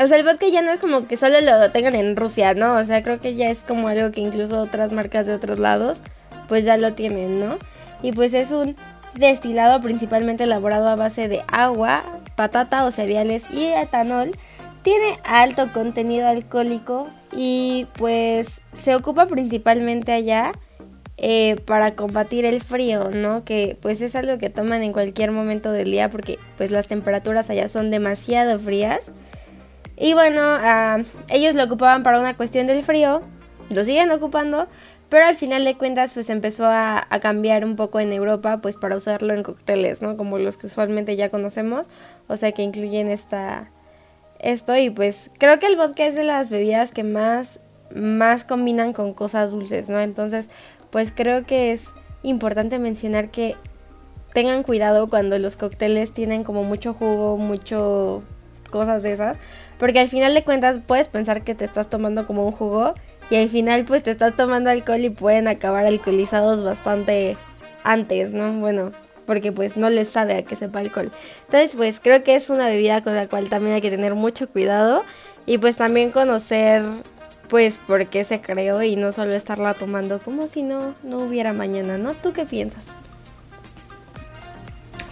O 0.00 0.06
sea, 0.08 0.16
el 0.16 0.24
vodka 0.24 0.48
ya 0.48 0.62
no 0.62 0.72
es 0.72 0.80
como 0.80 1.06
que 1.06 1.16
solo 1.16 1.40
lo 1.40 1.70
tengan 1.70 1.94
en 1.94 2.16
Rusia, 2.16 2.54
¿no? 2.54 2.76
O 2.76 2.84
sea, 2.84 3.02
creo 3.02 3.20
que 3.20 3.34
ya 3.34 3.50
es 3.50 3.62
como 3.62 3.88
algo 3.88 4.10
que 4.10 4.20
incluso 4.20 4.58
otras 4.58 4.92
marcas 4.92 5.26
de 5.26 5.34
otros 5.34 5.58
lados 5.58 6.00
pues 6.48 6.64
ya 6.64 6.76
lo 6.76 6.94
tienen, 6.94 7.40
¿no? 7.40 7.58
Y 8.02 8.12
pues 8.12 8.34
es 8.34 8.50
un 8.50 8.76
destilado 9.14 9.80
principalmente 9.80 10.44
elaborado 10.44 10.88
a 10.88 10.96
base 10.96 11.28
de 11.28 11.42
agua, 11.48 12.04
patata 12.36 12.84
o 12.84 12.90
cereales 12.90 13.44
y 13.50 13.64
etanol. 13.64 14.32
Tiene 14.82 15.18
alto 15.24 15.72
contenido 15.72 16.28
alcohólico 16.28 17.08
y 17.34 17.86
pues 17.94 18.60
se 18.74 18.94
ocupa 18.94 19.26
principalmente 19.26 20.12
allá 20.12 20.52
eh, 21.16 21.56
para 21.64 21.94
combatir 21.94 22.44
el 22.44 22.60
frío, 22.60 23.10
¿no? 23.10 23.44
Que 23.44 23.76
pues 23.80 24.00
es 24.00 24.16
algo 24.16 24.38
que 24.38 24.50
toman 24.50 24.82
en 24.82 24.92
cualquier 24.92 25.30
momento 25.30 25.70
del 25.70 25.90
día 25.90 26.10
porque 26.10 26.38
pues 26.56 26.70
las 26.70 26.88
temperaturas 26.88 27.50
allá 27.50 27.68
son 27.68 27.90
demasiado 27.90 28.58
frías. 28.58 29.10
Y 29.96 30.14
bueno, 30.14 30.40
ah, 30.42 30.98
ellos 31.28 31.54
lo 31.54 31.64
ocupaban 31.64 32.02
para 32.02 32.18
una 32.18 32.36
cuestión 32.36 32.66
del 32.66 32.82
frío, 32.82 33.22
lo 33.70 33.84
siguen 33.84 34.10
ocupando, 34.10 34.66
pero 35.08 35.24
al 35.26 35.36
final 35.36 35.64
de 35.64 35.76
cuentas 35.76 36.14
pues 36.14 36.30
empezó 36.30 36.66
a, 36.66 37.06
a, 37.08 37.20
cambiar 37.20 37.64
un 37.64 37.76
poco 37.76 38.00
en 38.00 38.12
Europa 38.12 38.58
pues 38.60 38.76
para 38.76 38.96
usarlo 38.96 39.34
en 39.34 39.44
cócteles, 39.44 40.02
¿no? 40.02 40.16
Como 40.16 40.38
los 40.38 40.56
que 40.56 40.66
usualmente 40.66 41.14
ya 41.14 41.28
conocemos, 41.28 41.90
o 42.26 42.36
sea 42.36 42.50
que 42.50 42.62
incluyen 42.62 43.06
esta, 43.06 43.70
esto 44.40 44.76
y 44.76 44.90
pues 44.90 45.30
creo 45.38 45.58
que 45.58 45.66
el 45.66 45.76
vodka 45.76 46.06
es 46.06 46.16
de 46.16 46.24
las 46.24 46.50
bebidas 46.50 46.90
que 46.90 47.04
más, 47.04 47.60
más 47.94 48.44
combinan 48.44 48.92
con 48.92 49.14
cosas 49.14 49.52
dulces, 49.52 49.88
¿no? 49.88 50.00
Entonces 50.00 50.50
pues 50.94 51.10
creo 51.12 51.44
que 51.44 51.72
es 51.72 51.86
importante 52.22 52.78
mencionar 52.78 53.32
que 53.32 53.56
tengan 54.32 54.62
cuidado 54.62 55.10
cuando 55.10 55.36
los 55.40 55.56
cócteles 55.56 56.12
tienen 56.12 56.44
como 56.44 56.62
mucho 56.62 56.94
jugo, 56.94 57.36
mucho 57.36 58.22
cosas 58.70 59.02
de 59.02 59.12
esas, 59.12 59.36
porque 59.76 59.98
al 59.98 60.08
final 60.08 60.34
de 60.34 60.44
cuentas 60.44 60.78
puedes 60.86 61.08
pensar 61.08 61.42
que 61.42 61.56
te 61.56 61.64
estás 61.64 61.90
tomando 61.90 62.24
como 62.28 62.46
un 62.46 62.52
jugo 62.52 62.94
y 63.28 63.34
al 63.34 63.48
final 63.48 63.84
pues 63.86 64.04
te 64.04 64.12
estás 64.12 64.36
tomando 64.36 64.70
alcohol 64.70 65.00
y 65.00 65.10
pueden 65.10 65.48
acabar 65.48 65.84
alcoholizados 65.84 66.62
bastante 66.62 67.36
antes, 67.82 68.32
¿no? 68.32 68.52
Bueno, 68.52 68.92
porque 69.26 69.50
pues 69.50 69.76
no 69.76 69.90
les 69.90 70.08
sabe 70.08 70.36
a 70.36 70.44
qué 70.44 70.54
sepa 70.54 70.78
alcohol. 70.78 71.10
Entonces 71.46 71.74
pues 71.74 71.98
creo 71.98 72.22
que 72.22 72.36
es 72.36 72.50
una 72.50 72.68
bebida 72.68 73.02
con 73.02 73.16
la 73.16 73.26
cual 73.26 73.48
también 73.48 73.74
hay 73.74 73.80
que 73.80 73.90
tener 73.90 74.14
mucho 74.14 74.48
cuidado 74.48 75.02
y 75.44 75.58
pues 75.58 75.74
también 75.74 76.12
conocer 76.12 76.84
pues 77.54 77.78
por 77.78 78.06
qué 78.06 78.24
se 78.24 78.40
creó 78.40 78.82
y 78.82 78.96
no 78.96 79.12
solo 79.12 79.32
estarla 79.32 79.74
tomando 79.74 80.18
como 80.18 80.48
si 80.48 80.64
no, 80.64 80.96
no 81.04 81.18
hubiera 81.18 81.52
mañana, 81.52 81.98
¿no? 81.98 82.14
¿Tú 82.14 82.32
qué 82.32 82.46
piensas? 82.46 82.86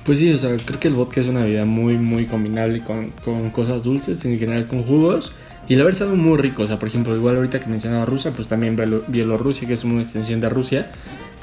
Pues 0.04 0.18
sí, 0.18 0.32
o 0.32 0.36
sea, 0.36 0.56
creo 0.56 0.80
que 0.80 0.88
el 0.88 0.94
vodka 0.94 1.20
es 1.20 1.28
una 1.28 1.44
bebida 1.44 1.64
muy, 1.66 1.98
muy 1.98 2.26
combinable 2.26 2.82
con, 2.82 3.10
con 3.24 3.50
cosas 3.50 3.84
dulces, 3.84 4.24
en 4.24 4.40
general 4.40 4.66
con 4.66 4.82
jugos. 4.82 5.30
Y 5.68 5.76
la 5.76 5.84
verdad 5.84 6.02
es 6.02 6.02
algo 6.02 6.16
muy 6.16 6.36
rico, 6.36 6.64
o 6.64 6.66
sea, 6.66 6.80
por 6.80 6.88
ejemplo, 6.88 7.14
igual 7.14 7.36
ahorita 7.36 7.60
que 7.60 7.66
mencionaba 7.66 8.06
Rusia, 8.06 8.32
pues 8.32 8.48
también 8.48 8.76
Bielorrusia, 9.06 9.68
que 9.68 9.74
es 9.74 9.84
una 9.84 10.02
extensión 10.02 10.40
de 10.40 10.48
Rusia, 10.48 10.90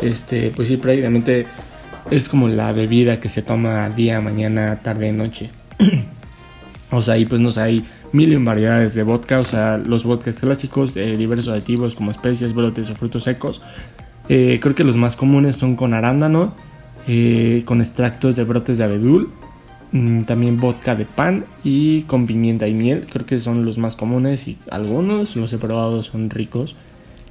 este, 0.02 0.52
pues 0.54 0.68
sí, 0.68 0.76
prácticamente 0.76 1.48
es 2.12 2.28
como 2.28 2.50
la 2.50 2.74
bebida 2.74 3.22
que 3.22 3.30
se 3.30 3.42
toma 3.42 3.88
día, 3.88 4.20
mañana, 4.20 4.82
tarde, 4.84 5.14
noche. 5.14 5.50
o 6.92 7.02
sea, 7.02 7.14
ahí 7.14 7.26
pues 7.26 7.40
no 7.40 7.52
sé, 7.52 7.62
hay 7.62 7.86
mil 8.12 8.38
variedades 8.40 8.96
de 8.96 9.04
vodka, 9.04 9.40
o 9.40 9.44
sea, 9.44 9.78
los 9.78 10.04
vodkas 10.04 10.36
clásicos, 10.36 10.94
de 10.94 11.18
diversos 11.18 11.50
aditivos 11.50 11.96
como 11.96 12.12
especias, 12.12 12.54
brotes 12.54 12.90
o 12.90 12.96
frutos 12.96 13.24
secos. 13.24 13.62
Eh, 14.28 14.60
creo 14.62 14.76
que 14.76 14.84
los 14.84 14.96
más 14.96 15.16
comunes 15.16 15.56
son 15.56 15.76
con 15.76 15.94
arándano, 15.94 16.54
eh, 17.08 17.64
con 17.66 17.82
extractos 17.82 18.36
de 18.36 18.44
brotes 18.44 18.78
de 18.78 18.84
abedul, 18.84 19.30
mm, 19.92 20.22
también 20.24 20.60
vodka 20.60 20.96
de 20.96 21.06
pan 21.06 21.46
y 21.64 22.04
con 22.04 22.28
pimienta 22.28 22.68
y 22.68 22.74
miel. 22.74 23.08
Creo 23.12 23.26
que 23.26 23.40
son 23.40 23.66
los 23.66 23.78
más 23.78 23.96
comunes 23.96 24.48
y 24.48 24.58
algunos 24.70 25.36
los 25.36 25.52
he 25.54 25.58
probado 25.58 26.04
son 26.04 26.30
ricos. 26.30 26.76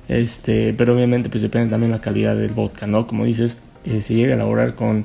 Este, 0.08 0.73
pero 0.75 0.94
obviamente 0.94 1.28
pues 1.28 1.42
depende 1.42 1.70
también 1.70 1.92
la 1.92 2.00
calidad 2.00 2.35
del 2.35 2.52
vodka, 2.52 2.87
¿no? 2.87 3.06
Como 3.06 3.25
dices, 3.25 3.58
eh, 3.85 4.00
se 4.02 4.14
llega 4.14 4.32
a 4.32 4.37
elaborar 4.37 4.75
con 4.75 5.04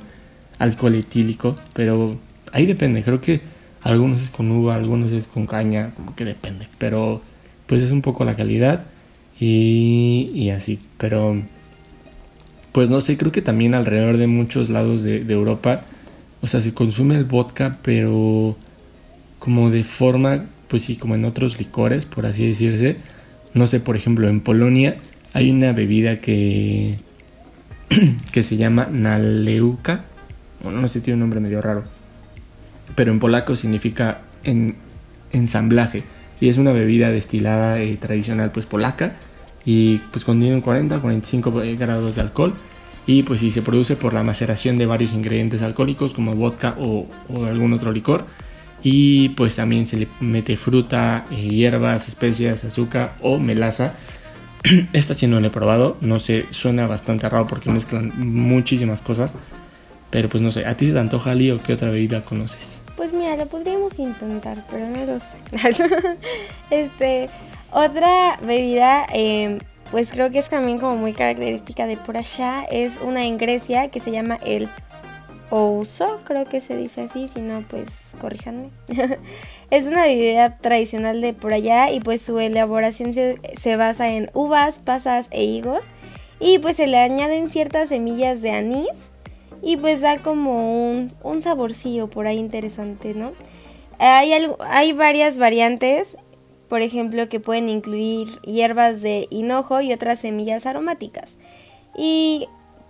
alcohol 0.60 0.96
etílico, 0.96 1.56
pero 1.76 2.08
ahí 2.54 2.66
depende. 2.66 3.04
Creo 3.04 3.22
que 3.22 3.42
algunos 3.84 4.22
es 4.22 4.30
con 4.30 4.52
uva, 4.52 4.76
algunos 4.76 5.12
es 5.12 5.28
con 5.28 5.46
caña, 5.46 5.92
como 5.96 6.16
que 6.16 6.26
depende. 6.26 6.68
Pero 6.78 7.22
pues 7.68 7.82
es 7.82 7.92
un 7.92 8.02
poco 8.02 8.24
la 8.26 8.36
calidad 8.36 8.86
y, 9.40 10.50
así. 10.50 10.80
Pero 10.98 11.36
pues 12.72 12.90
no 12.90 13.02
sé, 13.02 13.18
creo 13.18 13.32
que 13.32 13.42
también 13.42 13.76
alrededor 13.76 14.18
de 14.18 14.28
muchos 14.28 14.70
lados 14.70 15.04
de, 15.04 15.22
Europa, 15.30 15.84
o 16.42 16.48
sea, 16.48 16.62
se 16.62 16.74
consume 16.74 17.16
el 17.16 17.26
vodka, 17.26 17.80
pero 17.84 18.58
como 19.40 19.70
de 19.70 19.84
forma, 19.84 20.46
pues 20.68 20.84
sí, 20.84 20.96
como 20.96 21.16
en 21.16 21.26
otros 21.26 21.60
licores, 21.60 22.06
por 22.06 22.26
así 22.26 22.48
decirse. 22.48 22.98
No 23.54 23.68
sé, 23.68 23.80
por 23.80 23.96
ejemplo, 23.96 24.28
en 24.30 24.42
Polonia 24.42 24.98
hay 25.34 25.52
una 25.52 25.74
bebida 25.74 26.20
que, 26.22 26.98
que 28.32 28.44
se 28.44 28.58
llama 28.58 28.88
Naleuka. 28.92 30.06
Bueno, 30.64 30.82
no 30.82 30.88
sé, 30.88 31.02
tiene 31.02 31.16
un 31.16 31.20
nombre 31.22 31.40
medio 31.40 31.62
raro. 31.62 31.84
Pero 32.96 33.12
en 33.12 33.20
polaco 33.20 33.56
significa 33.56 34.22
en, 34.44 34.76
ensamblaje. 35.32 36.04
Y 36.40 36.50
es 36.50 36.58
una 36.58 36.72
bebida 36.72 37.10
destilada 37.10 37.82
eh, 37.82 37.98
tradicional, 37.98 38.52
pues 38.52 38.66
polaca. 38.66 39.16
Y 39.66 39.98
pues 40.12 40.26
contiene 40.26 40.62
40 40.62 41.00
45 41.00 41.54
grados 41.78 42.16
de 42.16 42.22
alcohol. 42.22 42.54
Y 43.06 43.24
pues 43.24 43.42
si 43.42 43.52
se 43.52 43.62
produce 43.62 43.96
por 43.96 44.14
la 44.14 44.24
maceración 44.24 44.78
de 44.78 44.86
varios 44.86 45.14
ingredientes 45.14 45.62
alcohólicos 45.62 46.14
como 46.14 46.34
vodka 46.34 46.76
o, 46.80 47.08
algún 47.48 47.74
otro 47.74 47.92
licor. 47.92 48.26
Y 48.82 49.30
pues 49.30 49.56
también 49.56 49.88
se 49.88 49.98
le 49.98 50.08
mete 50.20 50.58
fruta, 50.58 51.26
eh, 51.32 51.48
hierbas, 51.48 52.08
especias, 52.08 52.64
azúcar 52.64 53.16
o 53.22 53.40
melaza. 53.40 53.96
Esta 54.94 55.14
sí 55.14 55.28
no 55.28 55.40
la 55.40 55.48
he 55.48 55.50
probado, 55.50 55.98
no 56.02 56.20
sé, 56.20 56.46
suena 56.52 56.88
bastante 56.88 57.28
raro 57.28 57.48
porque 57.48 57.70
mezclan 57.70 58.14
muchísimas 58.18 59.02
cosas, 59.02 59.38
pero 60.14 60.30
pues 60.30 60.44
no 60.44 60.52
sé, 60.52 60.64
¿a 60.68 60.78
ti 60.78 60.86
se 60.86 60.94
te 60.94 61.00
antoja 61.00 61.32
Ali 61.32 61.50
o 61.50 61.60
qué 61.60 61.74
otra 61.74 61.90
bebida 61.90 62.24
conoces? 62.24 62.84
Pues 62.96 63.12
mira, 63.14 63.36
lo 63.36 63.48
podríamos 63.48 63.98
intentar, 63.98 64.64
pero 64.70 64.88
no 64.88 65.04
lo 65.08 65.20
sé. 65.20 65.40
este, 66.70 67.32
otra 67.72 68.38
bebida, 68.44 69.08
em, 69.12 69.58
pues 69.90 70.12
creo 70.12 70.30
que 70.30 70.38
es 70.38 70.50
también 70.50 70.78
como 70.78 70.98
muy 70.98 71.14
característica 71.14 71.88
de 71.88 71.98
por 71.98 72.16
allá, 72.16 72.64
es 72.72 73.00
una 73.02 73.26
en 73.26 73.40
Grecia 73.40 73.88
que 73.88 74.00
se 74.00 74.12
llama 74.12 74.40
el 74.46 74.70
ouso, 75.50 76.20
creo 76.26 76.46
que 76.46 76.62
se 76.62 76.78
dice 76.78 77.02
así, 77.02 77.28
si 77.28 77.42
no, 77.42 77.64
pues 77.68 77.90
corríjanme. 78.22 78.70
es 79.72 79.88
una 79.88 80.04
bebida 80.04 80.60
tradicional 80.60 81.22
de 81.22 81.34
por 81.34 81.54
allá 81.54 81.90
y 81.90 82.02
pues 82.02 82.22
su 82.22 82.38
elaboración 82.38 83.16
se, 83.16 83.40
se 83.60 83.78
basa 83.78 84.10
en 84.10 84.30
uvas, 84.36 84.78
pasas 84.78 85.28
e 85.32 85.44
higos 85.44 85.86
y 86.40 86.60
pues 86.60 86.76
se 86.76 86.86
le 86.86 87.00
añaden 87.00 87.50
ciertas 87.50 87.90
semillas 87.90 88.44
de 88.44 88.52
anís 88.52 89.12
y 89.64 89.78
pues 89.78 90.02
da 90.02 90.18
como 90.20 90.92
un, 90.92 91.12
un 91.24 91.42
saborcillo 91.42 92.10
por 92.10 92.28
ahí 92.28 92.38
interesante, 92.38 93.14
¿no? 93.14 93.32
Hay, 94.00 94.34
hay 94.60 94.94
varias 94.94 95.38
variantes 95.38 96.18
por 96.74 96.82
ejemplo, 96.82 97.30
que 97.30 97.40
pueden 97.40 97.70
incluir 97.70 98.28
hierbas 98.42 99.04
de 99.04 99.28
hinojo 99.30 99.82
y 99.82 99.94
otras 99.94 100.22
semillas 100.22 100.66
aromáticas. 100.66 101.36
Y 101.96 102.48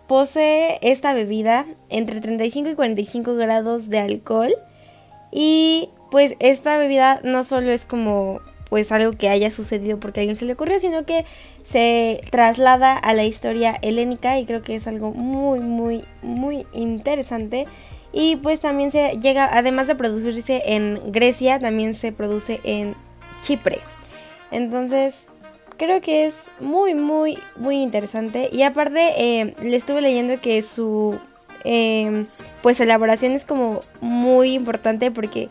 posee 0.08 0.80
esta 0.82 1.14
bebida 1.14 1.66
entre 1.90 2.22
35 2.22 2.70
y 2.70 2.76
45 2.76 3.36
grados 3.36 3.90
de 3.90 4.00
alcohol. 4.00 4.56
Y 5.34 5.90
pues 6.12 6.38
esta 6.40 6.78
bebida 6.78 7.20
no 7.26 7.44
solo 7.44 7.72
es 7.72 7.84
como 7.84 8.40
pues 8.74 8.92
algo 8.92 9.12
que 9.12 9.30
haya 9.30 9.52
sucedido 9.52 10.00
porque 10.00 10.20
a 10.20 10.22
alguien 10.22 10.36
se 10.36 10.46
le 10.46 10.54
ocurrió, 10.54 10.80
sino 10.80 11.06
que 11.06 11.26
se 11.64 12.22
traslada 12.32 12.98
a 12.98 13.14
la 13.14 13.24
historia 13.24 13.78
helénica 13.84 14.40
y 14.40 14.46
creo 14.46 14.64
que 14.64 14.74
es 14.74 14.88
algo 14.88 15.12
muy, 15.12 15.60
muy, 15.60 16.06
muy 16.24 16.66
interesante. 16.74 17.68
Y 18.12 18.38
pues 18.38 18.62
también 18.62 18.90
se 18.90 19.20
llega, 19.20 19.48
además 19.56 19.86
de 19.86 19.94
producirse 19.94 20.64
en 20.66 21.00
Grecia, 21.12 21.60
también 21.60 21.94
se 21.94 22.12
produce 22.12 22.62
en 22.64 22.96
Chipre. 23.44 23.78
Entonces, 24.50 25.26
creo 25.78 26.02
que 26.02 26.26
es 26.26 26.50
muy, 26.60 26.96
muy, 26.96 27.38
muy 27.56 27.76
interesante. 27.76 28.50
Y 28.52 28.64
aparte, 28.64 29.14
eh, 29.18 29.54
le 29.62 29.76
estuve 29.76 30.02
leyendo 30.02 30.42
que 30.42 30.64
su, 30.64 31.20
em, 31.64 32.26
pues, 32.64 32.80
elaboración 32.80 33.34
es 33.34 33.46
como 33.46 33.82
muy 34.02 34.56
importante 34.56 35.12
porque, 35.12 35.50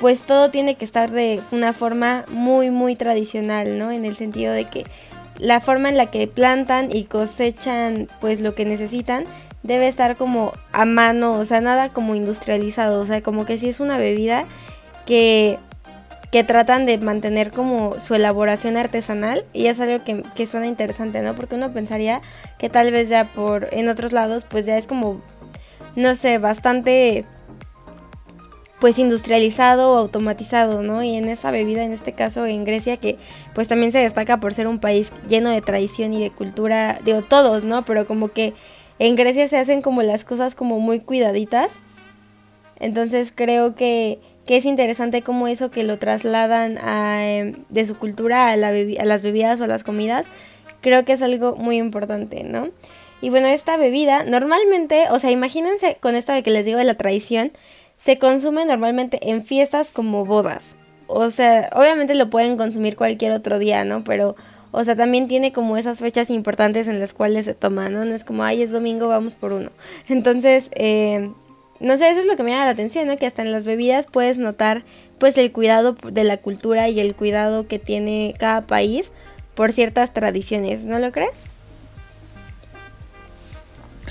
pues, 0.00 0.22
todo 0.22 0.50
tiene 0.50 0.74
que 0.74 0.84
estar 0.84 1.10
de 1.10 1.40
una 1.52 1.72
forma 1.72 2.24
muy, 2.30 2.70
muy 2.70 2.96
tradicional, 2.96 3.78
¿no? 3.78 3.92
En 3.92 4.04
el 4.04 4.16
sentido 4.16 4.52
de 4.52 4.64
que 4.64 4.84
la 5.38 5.60
forma 5.60 5.88
en 5.88 5.96
la 5.96 6.06
que 6.06 6.26
plantan 6.26 6.94
y 6.94 7.04
cosechan, 7.04 8.08
pues, 8.20 8.40
lo 8.40 8.54
que 8.54 8.64
necesitan 8.64 9.24
debe 9.62 9.88
estar 9.88 10.16
como 10.16 10.52
a 10.72 10.84
mano, 10.86 11.34
o 11.34 11.44
sea, 11.44 11.60
nada 11.60 11.90
como 11.90 12.14
industrializado, 12.14 13.00
o 13.00 13.06
sea, 13.06 13.22
como 13.22 13.44
que 13.44 13.58
si 13.58 13.68
es 13.68 13.78
una 13.78 13.98
bebida 13.98 14.44
que 15.06 15.58
que 16.30 16.44
tratan 16.44 16.86
de 16.86 16.98
mantener 16.98 17.50
como 17.50 17.98
su 17.98 18.14
elaboración 18.14 18.76
artesanal 18.76 19.44
y 19.52 19.66
es 19.66 19.80
algo 19.80 20.04
que, 20.04 20.46
suena 20.46 20.66
interesante, 20.66 21.22
¿no? 21.22 21.34
Porque 21.34 21.56
uno 21.56 21.72
pensaría 21.72 22.20
que 22.58 22.70
tal 22.70 22.92
vez 22.92 23.08
ya 23.08 23.24
por 23.24 23.68
en 23.72 23.88
otros 23.88 24.12
lados 24.12 24.44
pues 24.44 24.64
ya 24.64 24.76
es 24.76 24.86
como, 24.86 25.20
no 25.96 26.14
sé, 26.14 26.38
bastante 26.38 27.24
pues 28.80 28.98
industrializado 28.98 29.92
o 29.92 29.98
automatizado, 29.98 30.82
¿no? 30.82 31.02
Y 31.02 31.16
en 31.16 31.28
esa 31.28 31.50
bebida, 31.50 31.84
en 31.84 31.92
este 31.92 32.12
caso 32.12 32.46
en 32.46 32.64
Grecia, 32.64 32.96
que 32.96 33.18
pues 33.54 33.68
también 33.68 33.92
se 33.92 33.98
destaca 33.98 34.40
por 34.40 34.54
ser 34.54 34.66
un 34.66 34.78
país 34.78 35.12
lleno 35.28 35.50
de 35.50 35.60
tradición 35.60 36.14
y 36.14 36.20
de 36.20 36.30
cultura, 36.30 36.98
digo 37.04 37.22
todos, 37.22 37.64
¿no? 37.64 37.84
Pero 37.84 38.06
como 38.06 38.28
que 38.28 38.54
en 38.98 39.16
Grecia 39.16 39.46
se 39.48 39.58
hacen 39.58 39.82
como 39.82 40.02
las 40.02 40.24
cosas 40.24 40.54
como 40.54 40.80
muy 40.80 41.00
cuidaditas. 41.00 41.78
Entonces 42.78 43.32
creo 43.34 43.74
que 43.74 44.18
que 44.46 44.56
es 44.56 44.64
interesante 44.64 45.22
como 45.22 45.46
eso 45.46 45.70
que 45.70 45.84
lo 45.84 45.98
trasladan 45.98 46.76
em, 46.78 47.64
de 47.68 47.86
su 47.86 47.96
cultura 47.96 48.48
a, 48.48 48.52
a 48.54 48.56
las 48.56 49.22
bebidas 49.22 49.60
o 49.60 49.64
a 49.64 49.66
las 49.68 49.84
comidas, 49.84 50.26
creo 50.80 51.04
que 51.04 51.12
es 51.12 51.22
algo 51.22 51.54
muy 51.54 51.76
importante, 51.76 52.42
¿no? 52.42 52.70
Y 53.22 53.28
bueno, 53.28 53.46
esta 53.46 53.76
bebida 53.76 54.24
normalmente, 54.24 55.04
o 55.10 55.18
sea, 55.18 55.30
imagínense 55.30 55.98
con 56.00 56.16
esto 56.16 56.32
de 56.32 56.42
que 56.42 56.50
les 56.50 56.64
digo 56.64 56.78
de 56.78 56.84
la 56.84 56.94
tradición, 56.94 57.52
se 58.00 58.18
consume 58.18 58.64
normalmente 58.64 59.30
en 59.30 59.44
fiestas 59.44 59.90
como 59.90 60.24
bodas. 60.24 60.74
O 61.06 61.30
sea, 61.30 61.70
obviamente 61.72 62.14
lo 62.14 62.30
pueden 62.30 62.56
consumir 62.56 62.96
cualquier 62.96 63.32
otro 63.32 63.58
día, 63.58 63.84
¿no? 63.84 64.04
Pero, 64.04 64.36
o 64.70 64.84
sea, 64.84 64.96
también 64.96 65.28
tiene 65.28 65.52
como 65.52 65.76
esas 65.76 65.98
fechas 65.98 66.30
importantes 66.30 66.88
en 66.88 66.98
las 66.98 67.12
cuales 67.12 67.44
se 67.44 67.54
toma, 67.54 67.88
¿no? 67.90 68.04
No 68.04 68.14
es 68.14 68.24
como, 68.24 68.42
ay, 68.42 68.62
es 68.62 68.72
domingo, 68.72 69.08
vamos 69.08 69.34
por 69.34 69.52
uno. 69.52 69.70
Entonces, 70.08 70.70
eh, 70.74 71.30
no 71.78 71.96
sé, 71.96 72.10
eso 72.10 72.20
es 72.20 72.26
lo 72.26 72.36
que 72.36 72.42
me 72.42 72.52
llama 72.52 72.64
la 72.64 72.70
atención, 72.70 73.06
¿no? 73.06 73.16
Que 73.16 73.26
hasta 73.26 73.42
en 73.42 73.52
las 73.52 73.64
bebidas 73.64 74.06
puedes 74.06 74.38
notar 74.38 74.84
pues 75.18 75.36
el 75.36 75.52
cuidado 75.52 75.96
de 76.10 76.24
la 76.24 76.38
cultura 76.38 76.88
y 76.88 77.00
el 77.00 77.14
cuidado 77.14 77.66
que 77.66 77.78
tiene 77.78 78.34
cada 78.38 78.62
país 78.62 79.10
por 79.54 79.72
ciertas 79.72 80.14
tradiciones, 80.14 80.86
¿no 80.86 80.98
lo 80.98 81.12
crees? 81.12 81.50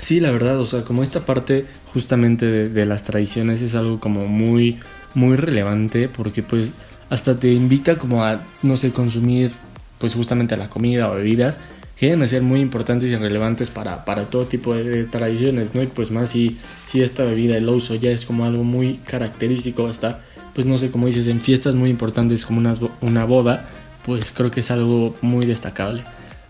Sí, 0.00 0.20
la 0.20 0.30
verdad, 0.30 0.58
o 0.60 0.66
sea, 0.66 0.82
como 0.82 1.02
esta 1.02 1.26
parte 1.26 1.66
justamente 1.92 2.68
de, 2.68 2.86
las 2.86 3.04
tradiciones 3.04 3.62
es 3.62 3.74
algo 3.74 4.00
como 4.00 4.26
muy, 4.26 4.78
muy 5.14 5.36
relevante 5.36 6.08
porque 6.08 6.42
pues 6.42 6.70
hasta 7.08 7.36
te 7.36 7.52
invita 7.52 7.96
como 7.96 8.24
a, 8.24 8.42
no 8.62 8.76
sé, 8.76 8.92
consumir 8.92 9.52
pues 9.98 10.14
justamente 10.14 10.56
la 10.56 10.68
comida 10.68 11.10
o 11.10 11.14
bebidas 11.14 11.60
quieren 11.98 12.26
ser 12.26 12.40
muy 12.40 12.60
importantes 12.60 13.10
y 13.10 13.16
relevantes 13.16 13.68
para, 13.68 14.06
para 14.06 14.24
todo 14.24 14.46
tipo 14.46 14.74
de, 14.74 15.04
tradiciones, 15.04 15.74
¿no? 15.74 15.82
Y 15.82 15.86
pues 15.86 16.10
más 16.10 16.30
si, 16.30 16.56
si 16.86 17.02
esta 17.02 17.24
bebida, 17.24 17.58
el 17.58 17.68
uso 17.68 17.94
ya 17.94 18.10
es 18.10 18.24
como 18.24 18.46
algo 18.46 18.64
muy 18.64 18.96
característico, 19.04 19.86
hasta 19.86 20.20
pues 20.54 20.66
no 20.66 20.78
sé, 20.78 20.90
como 20.90 21.06
dices, 21.06 21.26
en 21.26 21.40
fiestas 21.40 21.74
muy 21.74 21.90
importantes 21.90 22.46
como 22.46 22.58
una, 22.58 22.72
una 23.02 23.24
boda, 23.26 23.68
pues 24.06 24.32
creo 24.32 24.50
que 24.50 24.60
es 24.60 24.70
algo 24.70 25.14
muy 25.20 25.44
destacable. 25.44 26.02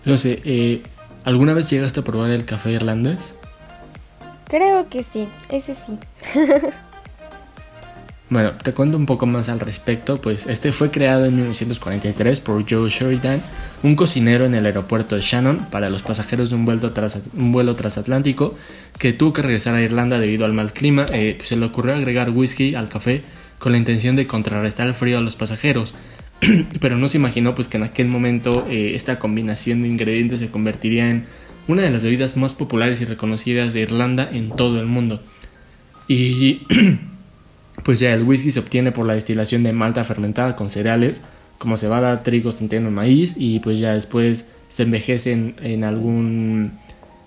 No 0.05 0.17
sé, 0.17 0.41
eh, 0.45 0.83
¿alguna 1.25 1.53
vez 1.53 1.69
llegaste 1.69 2.01
a 2.01 2.05
probar 2.05 2.31
el 2.31 2.45
café 2.45 2.71
irlandés? 2.71 3.35
Creo 4.51 4.89
que 4.89 5.05
sí, 5.05 5.29
ese 5.49 5.75
sí. 5.75 5.99
Bueno, 8.31 8.53
te 8.63 8.73
cuento 8.73 8.97
un 8.97 9.07
poco 9.07 9.27
más 9.27 9.49
al 9.49 9.59
respecto, 9.59 10.21
pues 10.21 10.47
este 10.47 10.71
fue 10.71 10.93
creado 10.93 11.27
en 11.27 11.35
1943 11.35 12.41
por 12.41 12.65
Joe 12.65 12.89
Sheridan, 12.89 13.43
un 13.83 13.97
cocinero 13.97 14.45
en 14.45 14.55
el 14.55 14.67
aeropuerto 14.67 15.17
de 15.17 15.21
Shannon 15.21 15.67
para 15.69 15.91
los 15.91 16.03
pasajeros 16.03 16.51
de 16.51 16.55
un 16.55 16.65
vuelo, 16.65 16.93
vuelo 17.33 17.75
transatlántico 17.75 18.55
que 19.01 19.13
tuvo 19.13 19.33
que 19.33 19.43
regresar 19.43 19.75
a 19.75 19.83
Irlanda 19.83 20.21
debido 20.21 20.45
al 20.45 20.53
mal 20.53 20.73
clima. 20.73 21.07
Eh, 21.13 21.35
pues, 21.37 21.49
se 21.49 21.57
le 21.57 21.67
ocurrió 21.67 21.93
agregar 21.93 22.31
whisky 22.31 22.77
al 22.77 22.89
café 22.89 23.25
con 23.59 23.73
la 23.73 23.79
intención 23.79 24.15
de 24.15 24.29
contrarrestar 24.29 24.87
el 24.87 24.95
frío 24.95 25.19
a 25.19 25.23
los 25.23 25.35
pasajeros, 25.35 25.93
pero 26.81 26.97
no 26.97 27.09
se 27.09 27.19
imaginó 27.19 27.57
pues 27.57 27.67
que 27.67 27.79
en 27.79 27.83
aquel 27.83 28.07
momento 28.07 28.65
eh, 28.71 28.93
esta 28.95 29.19
combinación 29.19 29.83
de 29.83 29.89
ingredientes 29.89 30.39
se 30.39 30.51
convertiría 30.51 31.11
en 31.11 31.27
una 31.71 31.83
de 31.83 31.91
las 31.91 32.03
bebidas 32.03 32.37
más 32.37 32.55
populares 32.55 33.01
y 33.01 33.05
reconocidas 33.05 33.73
de 33.73 33.81
Irlanda 33.81 34.29
en 34.33 34.51
todo 34.51 34.81
el 34.81 34.87
mundo. 34.87 35.21
Y 36.09 36.67
pues 37.85 38.01
ya 38.01 38.13
el 38.13 38.25
whisky 38.25 38.51
se 38.51 38.61
obtiene 38.61 38.93
por 38.93 39.07
la 39.07 39.15
destilación 39.15 39.63
de 39.63 39.73
malta 39.73 40.05
fermentada 40.05 40.57
con 40.57 40.71
cereales 40.71 41.23
como 41.59 41.77
cebada, 41.77 42.23
trigo, 42.23 42.53
centeno, 42.53 42.91
maíz 42.91 43.35
y 43.37 43.61
pues 43.61 43.79
ya 43.79 43.93
después 43.93 44.47
se 44.69 44.85
envejece 44.85 45.33
en, 45.33 45.85
algún 45.85 46.73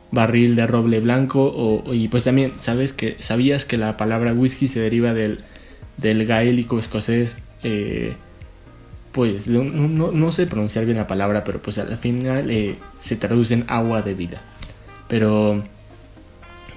barril 0.09 0.55
de 0.55 0.65
roble 0.65 0.99
blanco 1.01 1.53
o, 1.55 1.93
y 1.93 2.07
pues 2.07 2.23
también 2.23 2.51
sabes 2.57 2.93
que 2.93 3.15
sabías 3.19 3.65
que 3.65 3.77
la 3.77 3.95
palabra 3.95 4.33
whisky 4.33 4.67
se 4.67 4.79
deriva 4.79 5.13
del, 5.13 5.41
del 5.97 6.25
gaélico 6.25 6.79
escocés 6.79 7.37
eh, 7.61 8.13
pues 9.13 9.47
no, 9.47 10.31
sé 10.31 10.47
pronunciar 10.47 10.85
bien 10.85 10.97
la 10.97 11.07
palabra 11.07 11.43
pero 11.43 11.61
pues 11.61 11.77
al 11.77 11.97
final 11.97 12.49
eh, 12.49 12.75
se 12.99 13.15
traduce 13.15 13.53
en 13.53 13.63
agua 13.67 14.01
de 14.01 14.15
vida 14.15 14.41
pero 15.07 15.63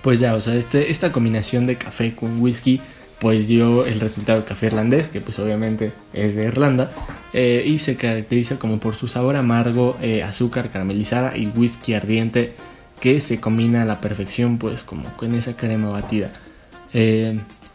pues 0.03 0.21
ya 0.21 0.35
o 0.35 0.41
sea 0.41 0.55
este, 0.55 0.91
esta 0.91 1.11
combinación 1.11 1.67
de 1.67 1.77
café 1.77 2.15
con 2.15 2.41
whisky 2.41 2.81
pues 3.19 3.49
dio 3.49 3.87
el 3.87 3.99
resultado 3.99 4.41
del 4.41 4.47
café 4.47 4.67
irlandés, 4.67 5.09
que 5.09 5.23
pues 5.23 5.39
obviamente 5.39 5.95
es 6.13 6.35
de 6.35 6.45
Irlanda, 6.45 6.91
eh, 7.33 7.65
y 7.67 7.79
se 7.79 7.97
caracteriza 7.97 8.59
como 8.59 8.79
por 8.79 8.95
su 8.95 9.09
sabor 9.09 9.37
amargo, 9.37 9.97
eh, 10.03 10.23
azúcar 10.23 10.69
caramelizada 10.69 11.35
y 11.35 11.47
whisky 11.47 11.95
ardiente, 11.95 12.53
que 13.01 13.21
se 13.21 13.41
combina 13.41 13.83
a 13.83 13.85
la 13.87 14.03
perfección 14.03 14.59
pues 14.59 14.83
como 14.83 15.17
con 15.17 15.35
esa 15.35 15.57
crema 15.57 15.89
batida. 15.89 16.31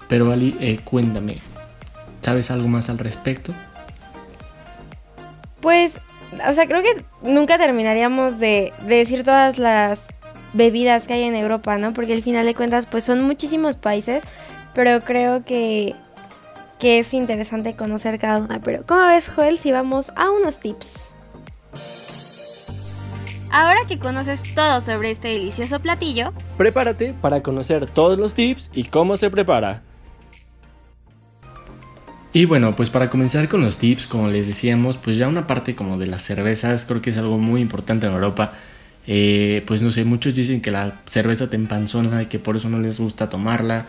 Pero 0.08 0.32
Ali, 0.32 0.80
cuéntame, 0.84 1.38
¿sabes 2.22 2.52
algo 2.52 2.68
más 2.68 2.92
al 2.92 3.00
respecto? 3.00 3.52
Pues, 5.62 6.00
o 6.48 6.54
sea, 6.54 6.68
creo 6.68 6.82
que 6.84 7.04
nunca 7.22 7.58
terminaríamos 7.58 8.40
de, 8.40 8.74
de 8.88 8.96
decir 8.96 9.24
todas 9.24 9.58
las 9.58 10.08
bebidas 10.54 11.08
que 11.08 11.14
hay 11.14 11.24
en 11.24 11.36
Europa, 11.36 11.78
¿no? 11.78 11.94
Porque 11.94 12.14
al 12.14 12.24
final 12.24 12.46
de 12.46 12.56
cuentas 12.56 12.86
pues 12.86 13.04
son 13.04 13.24
muchísimos 13.24 13.78
países 13.78 14.24
pero 14.74 15.02
creo 15.02 15.44
que, 15.44 15.96
que 16.80 17.00
es 17.00 17.14
interesante 17.14 17.76
conocer 17.76 18.20
cada 18.20 18.40
una. 18.40 18.62
Pero, 18.62 18.84
¿cómo 18.86 19.06
ves, 19.08 19.30
Joel, 19.30 19.58
si 19.58 19.72
vamos 19.72 20.12
a 20.16 20.32
unos 20.32 20.60
tips? 20.60 21.10
Ahora 23.52 23.82
que 23.88 24.00
conoces 24.00 24.44
todo 24.56 24.80
sobre 24.80 25.12
este 25.12 25.28
delicioso 25.28 25.82
platillo, 25.82 26.32
prepárate 26.58 27.14
para 27.14 27.44
conocer 27.44 27.86
todos 27.86 28.18
los 28.18 28.34
tips 28.34 28.72
y 28.74 28.86
cómo 28.86 29.18
se 29.18 29.30
prepara. 29.30 29.82
Y 32.34 32.46
bueno, 32.46 32.76
pues 32.76 32.90
para 32.90 33.10
comenzar 33.10 33.50
con 33.50 33.62
los 33.62 33.78
tips, 33.78 34.08
como 34.08 34.30
les 34.30 34.48
decíamos, 34.48 34.98
pues 34.98 35.18
ya 35.18 35.28
una 35.28 35.48
parte 35.48 35.76
como 35.76 35.98
de 35.98 36.08
las 36.08 36.24
cervezas, 36.24 36.86
creo 36.86 37.02
que 37.02 37.10
es 37.10 37.18
algo 37.18 37.38
muy 37.38 37.60
importante 37.60 38.08
en 38.08 38.14
Europa. 38.14 38.54
Eh, 39.06 39.64
pues 39.68 39.82
no 39.82 39.92
sé, 39.92 40.06
muchos 40.06 40.36
dicen 40.36 40.62
que 40.62 40.72
la 40.72 41.02
cerveza 41.06 41.50
te 41.50 41.58
empanzona 41.58 42.22
y 42.22 42.28
que 42.28 42.40
por 42.40 42.56
eso 42.56 42.70
no 42.70 42.80
les 42.80 43.00
gusta 43.00 43.30
tomarla 43.30 43.88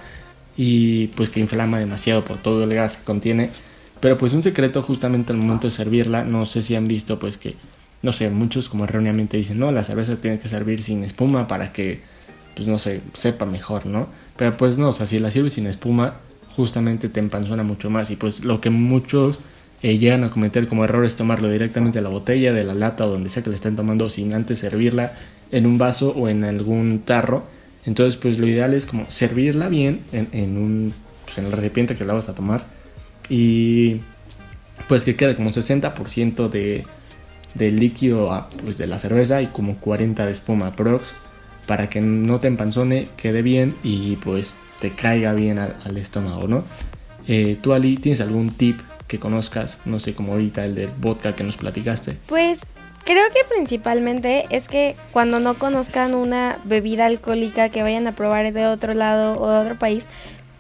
y 0.57 1.09
pues 1.09 1.31
que 1.31 1.41
inflama 1.41 1.79
demasiado 1.79 2.25
por 2.25 2.39
todo 2.39 2.65
el 2.65 2.75
gas 2.75 2.97
que 2.97 3.05
contiene. 3.05 3.51
Pero 4.01 4.19
pues 4.19 4.33
un 4.33 4.43
secreto 4.43 4.83
justamente 4.83 5.33
al 5.33 5.39
momento 5.39 5.69
de 5.69 5.71
servirla, 5.71 6.25
no 6.25 6.45
sé 6.45 6.63
si 6.65 6.75
han 6.75 6.89
visto 6.89 7.21
pues 7.21 7.37
que, 7.37 7.55
no 8.03 8.13
sé, 8.13 8.29
muchos 8.31 8.69
como 8.69 8.85
erróneamente 8.85 9.37
dicen, 9.37 9.61
no, 9.61 9.71
la 9.71 9.85
cerveza 9.85 10.17
tiene 10.17 10.41
que 10.41 10.49
servir 10.49 10.83
sin 10.83 11.05
espuma 11.05 11.47
para 11.47 11.73
que, 11.73 12.01
pues 12.57 12.67
no 12.67 12.81
sé, 12.81 13.03
sepa 13.13 13.47
mejor, 13.47 13.87
¿no? 13.87 14.09
Pero 14.37 14.57
pues 14.57 14.79
no, 14.79 14.89
o 14.89 14.93
sea, 14.93 15.07
si 15.07 15.21
la 15.21 15.31
sirves 15.31 15.53
sin 15.53 15.67
espuma, 15.69 16.17
justamente 16.57 17.09
te 17.09 17.21
empanzona 17.21 17.63
mucho 17.63 17.91
más. 17.91 18.11
Y 18.11 18.17
pues 18.17 18.45
lo 18.45 18.61
que 18.61 18.71
muchos 18.71 19.41
eh, 19.83 19.99
llegan 19.99 20.25
a 20.25 20.31
cometer 20.31 20.67
como 20.69 20.85
error 20.85 21.05
es 21.05 21.17
tomarlo 21.17 21.49
directamente 21.49 21.99
de 21.99 22.03
la 22.03 22.09
botella, 22.09 22.53
de 22.53 22.65
la 22.65 22.75
lata 22.75 23.07
o 23.07 23.11
donde 23.11 23.29
sea 23.29 23.43
que 23.43 23.51
le 23.51 23.57
estén 23.57 23.77
tomando 23.77 24.09
sin 24.11 24.33
antes 24.33 24.61
servirla 24.61 25.15
en 25.51 25.67
un 25.67 25.79
vaso 25.79 26.11
o 26.11 26.29
en 26.29 26.45
algún 26.45 27.01
tarro. 27.05 27.45
Entonces, 27.85 28.17
pues 28.17 28.39
lo 28.39 28.47
ideal 28.47 28.75
es 28.75 28.87
como 28.87 29.11
servirla 29.11 29.69
bien 29.69 30.03
en, 30.13 30.57
un, 30.57 30.95
pues 31.25 31.39
en 31.39 31.47
el 31.47 31.53
recipiente 31.53 31.97
que 31.97 32.05
la 32.05 32.15
vas 32.15 32.29
a 32.29 32.35
tomar. 32.35 32.65
Y 33.29 34.01
pues 34.89 35.05
que 35.05 35.17
quede 35.17 35.35
como 35.35 35.51
60% 35.51 36.49
de, 36.49 36.85
de 37.55 37.71
líquido 37.71 38.47
pues 38.63 38.79
de 38.79 38.87
la 38.87 38.99
cerveza 38.99 39.43
y 39.43 39.47
como 39.47 39.79
40 39.79 40.27
de 40.27 40.33
espuma 40.33 40.73
prox 40.73 41.15
para 41.67 41.89
que 41.89 42.01
no 42.01 42.41
te 42.41 42.49
empanzone, 42.49 43.09
quede 43.17 43.43
bien 43.43 43.75
y 43.83 44.17
pues 44.17 44.55
te 44.83 44.91
caiga 44.91 45.33
bien 45.33 45.61
al, 45.61 45.97
estómago, 45.97 46.49
¿no? 46.49 46.65
Eh, 47.29 47.57
¿Tú, 47.63 47.73
Ali, 47.73 47.99
tienes 47.99 48.21
algún 48.21 48.51
tip 48.51 48.81
que 49.07 49.21
conozcas? 49.21 49.79
No 49.85 50.01
sé, 50.01 50.13
como 50.13 50.33
ahorita 50.33 50.65
el 50.65 50.75
del 50.75 50.91
vodka 50.99 51.37
que 51.37 51.45
nos 51.45 51.57
platicaste. 51.57 52.19
Pues 52.27 52.63
Creo 53.05 53.25
que 53.33 53.41
principalmente 53.53 54.47
es 54.51 54.69
que 54.69 54.95
cuando 55.11 55.41
no 55.41 55.55
conozcan 55.55 56.15
una 56.15 56.59
bebida 56.63 57.07
alcohólica 57.07 57.69
que 57.69 57.83
vayan 57.83 58.07
a 58.07 58.13
probar 58.13 58.53
de 58.53 58.67
otro 58.67 58.95
lado 58.95 59.41
o 59.41 59.51
de 59.51 59.59
otro 59.59 59.77
país, 59.77 60.05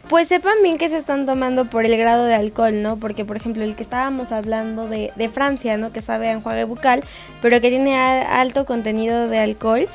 pues 0.08 0.26
sepan 0.26 0.54
bien 0.60 0.76
que 0.76 0.88
se 0.88 0.98
están 0.98 1.24
tomando 1.24 1.66
por 1.66 1.84
el 1.84 1.96
grado 1.96 2.24
de 2.24 2.34
alcohol, 2.34 2.82
¿no? 2.82 2.96
Porque, 2.98 3.24
por 3.24 3.36
ejemplo, 3.36 3.62
el 3.62 3.76
que 3.76 3.84
estábamos 3.84 4.32
hablando 4.32 4.88
de, 4.88 5.12
de 5.14 5.28
Francia, 5.28 5.76
¿no? 5.78 5.92
Que 5.92 6.02
sabe 6.02 6.28
a 6.28 6.32
enjuague 6.32 6.64
bucal, 6.64 7.04
pero 7.40 7.60
que 7.60 7.70
tiene 7.70 7.96
alto 7.96 8.66
contenido 8.66 9.28
de 9.28 9.38
alcohol. 9.38 9.86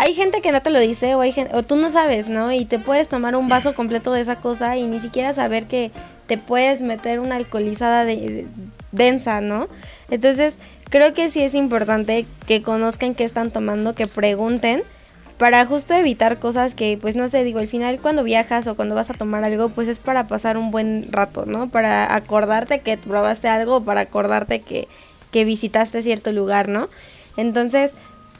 Hay 0.00 0.14
gente 0.14 0.40
que 0.40 0.52
no 0.52 0.62
te 0.62 0.70
lo 0.70 0.78
dice 0.78 1.16
o, 1.16 1.20
hay 1.20 1.32
gente, 1.32 1.54
o 1.56 1.64
tú 1.64 1.74
no 1.74 1.90
sabes, 1.90 2.28
¿no? 2.28 2.52
Y 2.52 2.64
te 2.64 2.78
puedes 2.78 3.08
tomar 3.08 3.34
un 3.34 3.48
vaso 3.48 3.74
completo 3.74 4.12
de 4.12 4.20
esa 4.20 4.36
cosa 4.36 4.76
y 4.76 4.86
ni 4.86 5.00
siquiera 5.00 5.34
saber 5.34 5.66
que 5.66 5.90
te 6.28 6.38
puedes 6.38 6.82
meter 6.82 7.18
una 7.18 7.34
alcoholizada 7.34 8.04
de, 8.04 8.46
densa, 8.92 9.40
¿no? 9.40 9.68
Entonces, 10.08 10.58
creo 10.88 11.14
que 11.14 11.30
sí 11.30 11.42
es 11.42 11.54
importante 11.54 12.26
que 12.46 12.62
conozcan 12.62 13.16
qué 13.16 13.24
están 13.24 13.50
tomando, 13.50 13.94
que 13.94 14.06
pregunten 14.06 14.82
para 15.36 15.66
justo 15.66 15.94
evitar 15.94 16.38
cosas 16.38 16.76
que, 16.76 16.96
pues 17.00 17.16
no 17.16 17.28
sé, 17.28 17.42
digo, 17.42 17.58
al 17.58 17.68
final 17.68 18.00
cuando 18.00 18.22
viajas 18.22 18.66
o 18.66 18.76
cuando 18.76 18.94
vas 18.94 19.10
a 19.10 19.14
tomar 19.14 19.42
algo, 19.42 19.68
pues 19.68 19.88
es 19.88 19.98
para 19.98 20.26
pasar 20.26 20.56
un 20.56 20.70
buen 20.70 21.10
rato, 21.10 21.44
¿no? 21.44 21.68
Para 21.70 22.14
acordarte 22.14 22.80
que 22.80 22.98
probaste 22.98 23.48
algo, 23.48 23.84
para 23.84 24.02
acordarte 24.02 24.60
que, 24.60 24.86
que 25.32 25.44
visitaste 25.44 26.02
cierto 26.02 26.30
lugar, 26.30 26.68
¿no? 26.68 26.88
Entonces, 27.36 27.92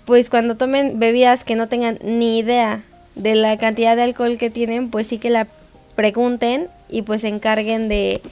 pues 0.08 0.30
cuando 0.30 0.56
tomen 0.56 0.98
bebidas 0.98 1.44
que 1.44 1.54
no 1.54 1.68
tengan 1.68 1.98
ni 2.02 2.38
idea 2.38 2.82
de 3.14 3.34
la 3.34 3.58
cantidad 3.58 3.94
de 3.94 4.04
alcohol 4.04 4.38
que 4.38 4.48
tienen, 4.48 4.88
pues 4.88 5.06
sí 5.06 5.18
que 5.18 5.28
la 5.28 5.46
pregunten 5.96 6.68
y 6.88 7.02
pues 7.02 7.20
se 7.20 7.28
encarguen 7.28 7.90
de, 7.90 8.22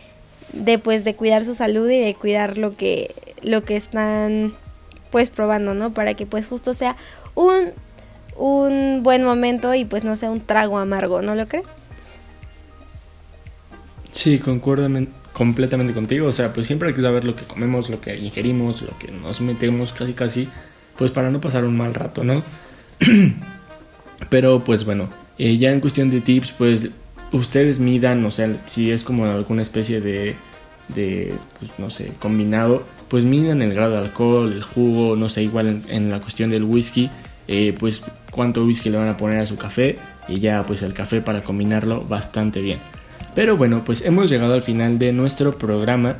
de 0.54 0.78
pues 0.78 1.04
de 1.04 1.14
cuidar 1.14 1.44
su 1.44 1.54
salud 1.54 1.86
y 1.90 1.98
de 1.98 2.14
cuidar 2.14 2.56
lo 2.56 2.74
que 2.74 3.14
lo 3.42 3.62
que 3.62 3.76
están 3.76 4.54
pues 5.10 5.28
probando, 5.28 5.74
¿no? 5.74 5.92
Para 5.92 6.14
que 6.14 6.24
pues 6.24 6.46
justo 6.46 6.72
sea 6.72 6.96
un 7.34 7.72
un 8.38 9.02
buen 9.02 9.22
momento 9.22 9.74
y 9.74 9.84
pues 9.84 10.02
no 10.02 10.16
sea 10.16 10.30
un 10.30 10.40
trago 10.40 10.78
amargo, 10.78 11.20
¿no 11.20 11.34
lo 11.34 11.46
crees? 11.46 11.66
Sí, 14.12 14.38
concuerdo 14.38 14.88
completamente 15.34 15.92
contigo, 15.92 16.26
o 16.28 16.32
sea, 16.32 16.54
pues 16.54 16.66
siempre 16.66 16.88
hay 16.88 16.94
que 16.94 17.02
saber 17.02 17.26
lo 17.26 17.36
que 17.36 17.44
comemos, 17.44 17.90
lo 17.90 18.00
que 18.00 18.16
ingerimos, 18.16 18.80
lo 18.80 18.96
que 18.98 19.12
nos 19.12 19.42
metemos 19.42 19.92
casi 19.92 20.14
casi, 20.14 20.48
pues 20.98 21.10
para 21.10 21.30
no 21.30 21.40
pasar 21.40 21.64
un 21.64 21.76
mal 21.76 21.94
rato, 21.94 22.24
¿no? 22.24 22.42
Pero 24.30 24.64
pues 24.64 24.84
bueno, 24.84 25.08
eh, 25.38 25.56
ya 25.58 25.72
en 25.72 25.80
cuestión 25.80 26.10
de 26.10 26.20
tips, 26.20 26.52
pues 26.52 26.88
ustedes 27.32 27.78
midan, 27.78 28.24
o 28.24 28.30
sea, 28.30 28.56
si 28.66 28.90
es 28.90 29.04
como 29.04 29.26
alguna 29.26 29.62
especie 29.62 30.00
de, 30.00 30.34
de 30.94 31.34
pues 31.58 31.72
no 31.78 31.90
sé, 31.90 32.12
combinado, 32.18 32.84
pues 33.08 33.24
midan 33.24 33.62
el 33.62 33.74
grado 33.74 33.92
de 33.92 33.98
alcohol, 33.98 34.52
el 34.52 34.62
jugo, 34.62 35.16
no 35.16 35.28
sé, 35.28 35.42
igual 35.42 35.82
en, 35.88 36.10
la 36.10 36.20
cuestión 36.20 36.50
del 36.50 36.64
whisky, 36.64 37.10
eh, 37.48 37.74
pues 37.78 38.02
cuánto 38.30 38.64
whisky 38.64 38.90
le 38.90 38.98
van 38.98 39.08
a 39.08 39.16
poner 39.16 39.38
a 39.38 39.46
su 39.46 39.56
café 39.56 39.98
y 40.28 40.40
ya 40.40 40.66
pues 40.66 40.82
el 40.82 40.92
café 40.92 41.20
para 41.20 41.44
combinarlo 41.44 42.04
bastante 42.04 42.60
bien. 42.60 42.78
Pero 43.34 43.56
bueno, 43.56 43.84
pues 43.84 44.04
hemos 44.04 44.30
llegado 44.30 44.54
al 44.54 44.62
final 44.62 44.98
de 44.98 45.12
nuestro 45.12 45.58
programa. 45.58 46.16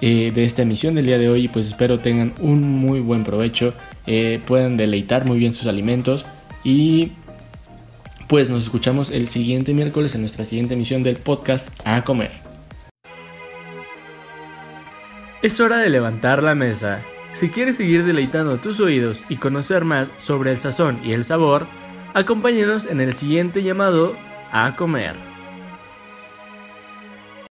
Eh, 0.00 0.32
de 0.34 0.44
esta 0.44 0.62
emisión 0.62 0.94
del 0.94 1.06
día 1.06 1.18
de 1.18 1.28
hoy 1.28 1.48
pues 1.48 1.66
espero 1.66 1.98
tengan 1.98 2.32
un 2.40 2.62
muy 2.62 3.00
buen 3.00 3.24
provecho 3.24 3.74
eh, 4.06 4.40
puedan 4.46 4.76
deleitar 4.76 5.24
muy 5.24 5.40
bien 5.40 5.54
sus 5.54 5.66
alimentos 5.66 6.24
y 6.62 7.14
pues 8.28 8.48
nos 8.50 8.64
escuchamos 8.64 9.10
el 9.10 9.28
siguiente 9.28 9.74
miércoles 9.74 10.14
en 10.14 10.20
nuestra 10.20 10.44
siguiente 10.44 10.74
emisión 10.74 11.02
del 11.02 11.16
podcast 11.16 11.66
A 11.84 12.04
Comer. 12.04 12.30
Es 15.40 15.60
hora 15.60 15.78
de 15.78 15.88
levantar 15.88 16.42
la 16.42 16.54
mesa. 16.54 17.02
Si 17.32 17.48
quieres 17.48 17.76
seguir 17.76 18.04
deleitando 18.04 18.58
tus 18.58 18.80
oídos 18.80 19.24
y 19.28 19.36
conocer 19.36 19.84
más 19.84 20.10
sobre 20.16 20.50
el 20.50 20.58
sazón 20.58 21.00
y 21.04 21.12
el 21.12 21.24
sabor, 21.24 21.66
acompáñenos 22.12 22.86
en 22.86 23.00
el 23.00 23.14
siguiente 23.14 23.62
llamado 23.62 24.14
a 24.52 24.74
comer. 24.74 25.14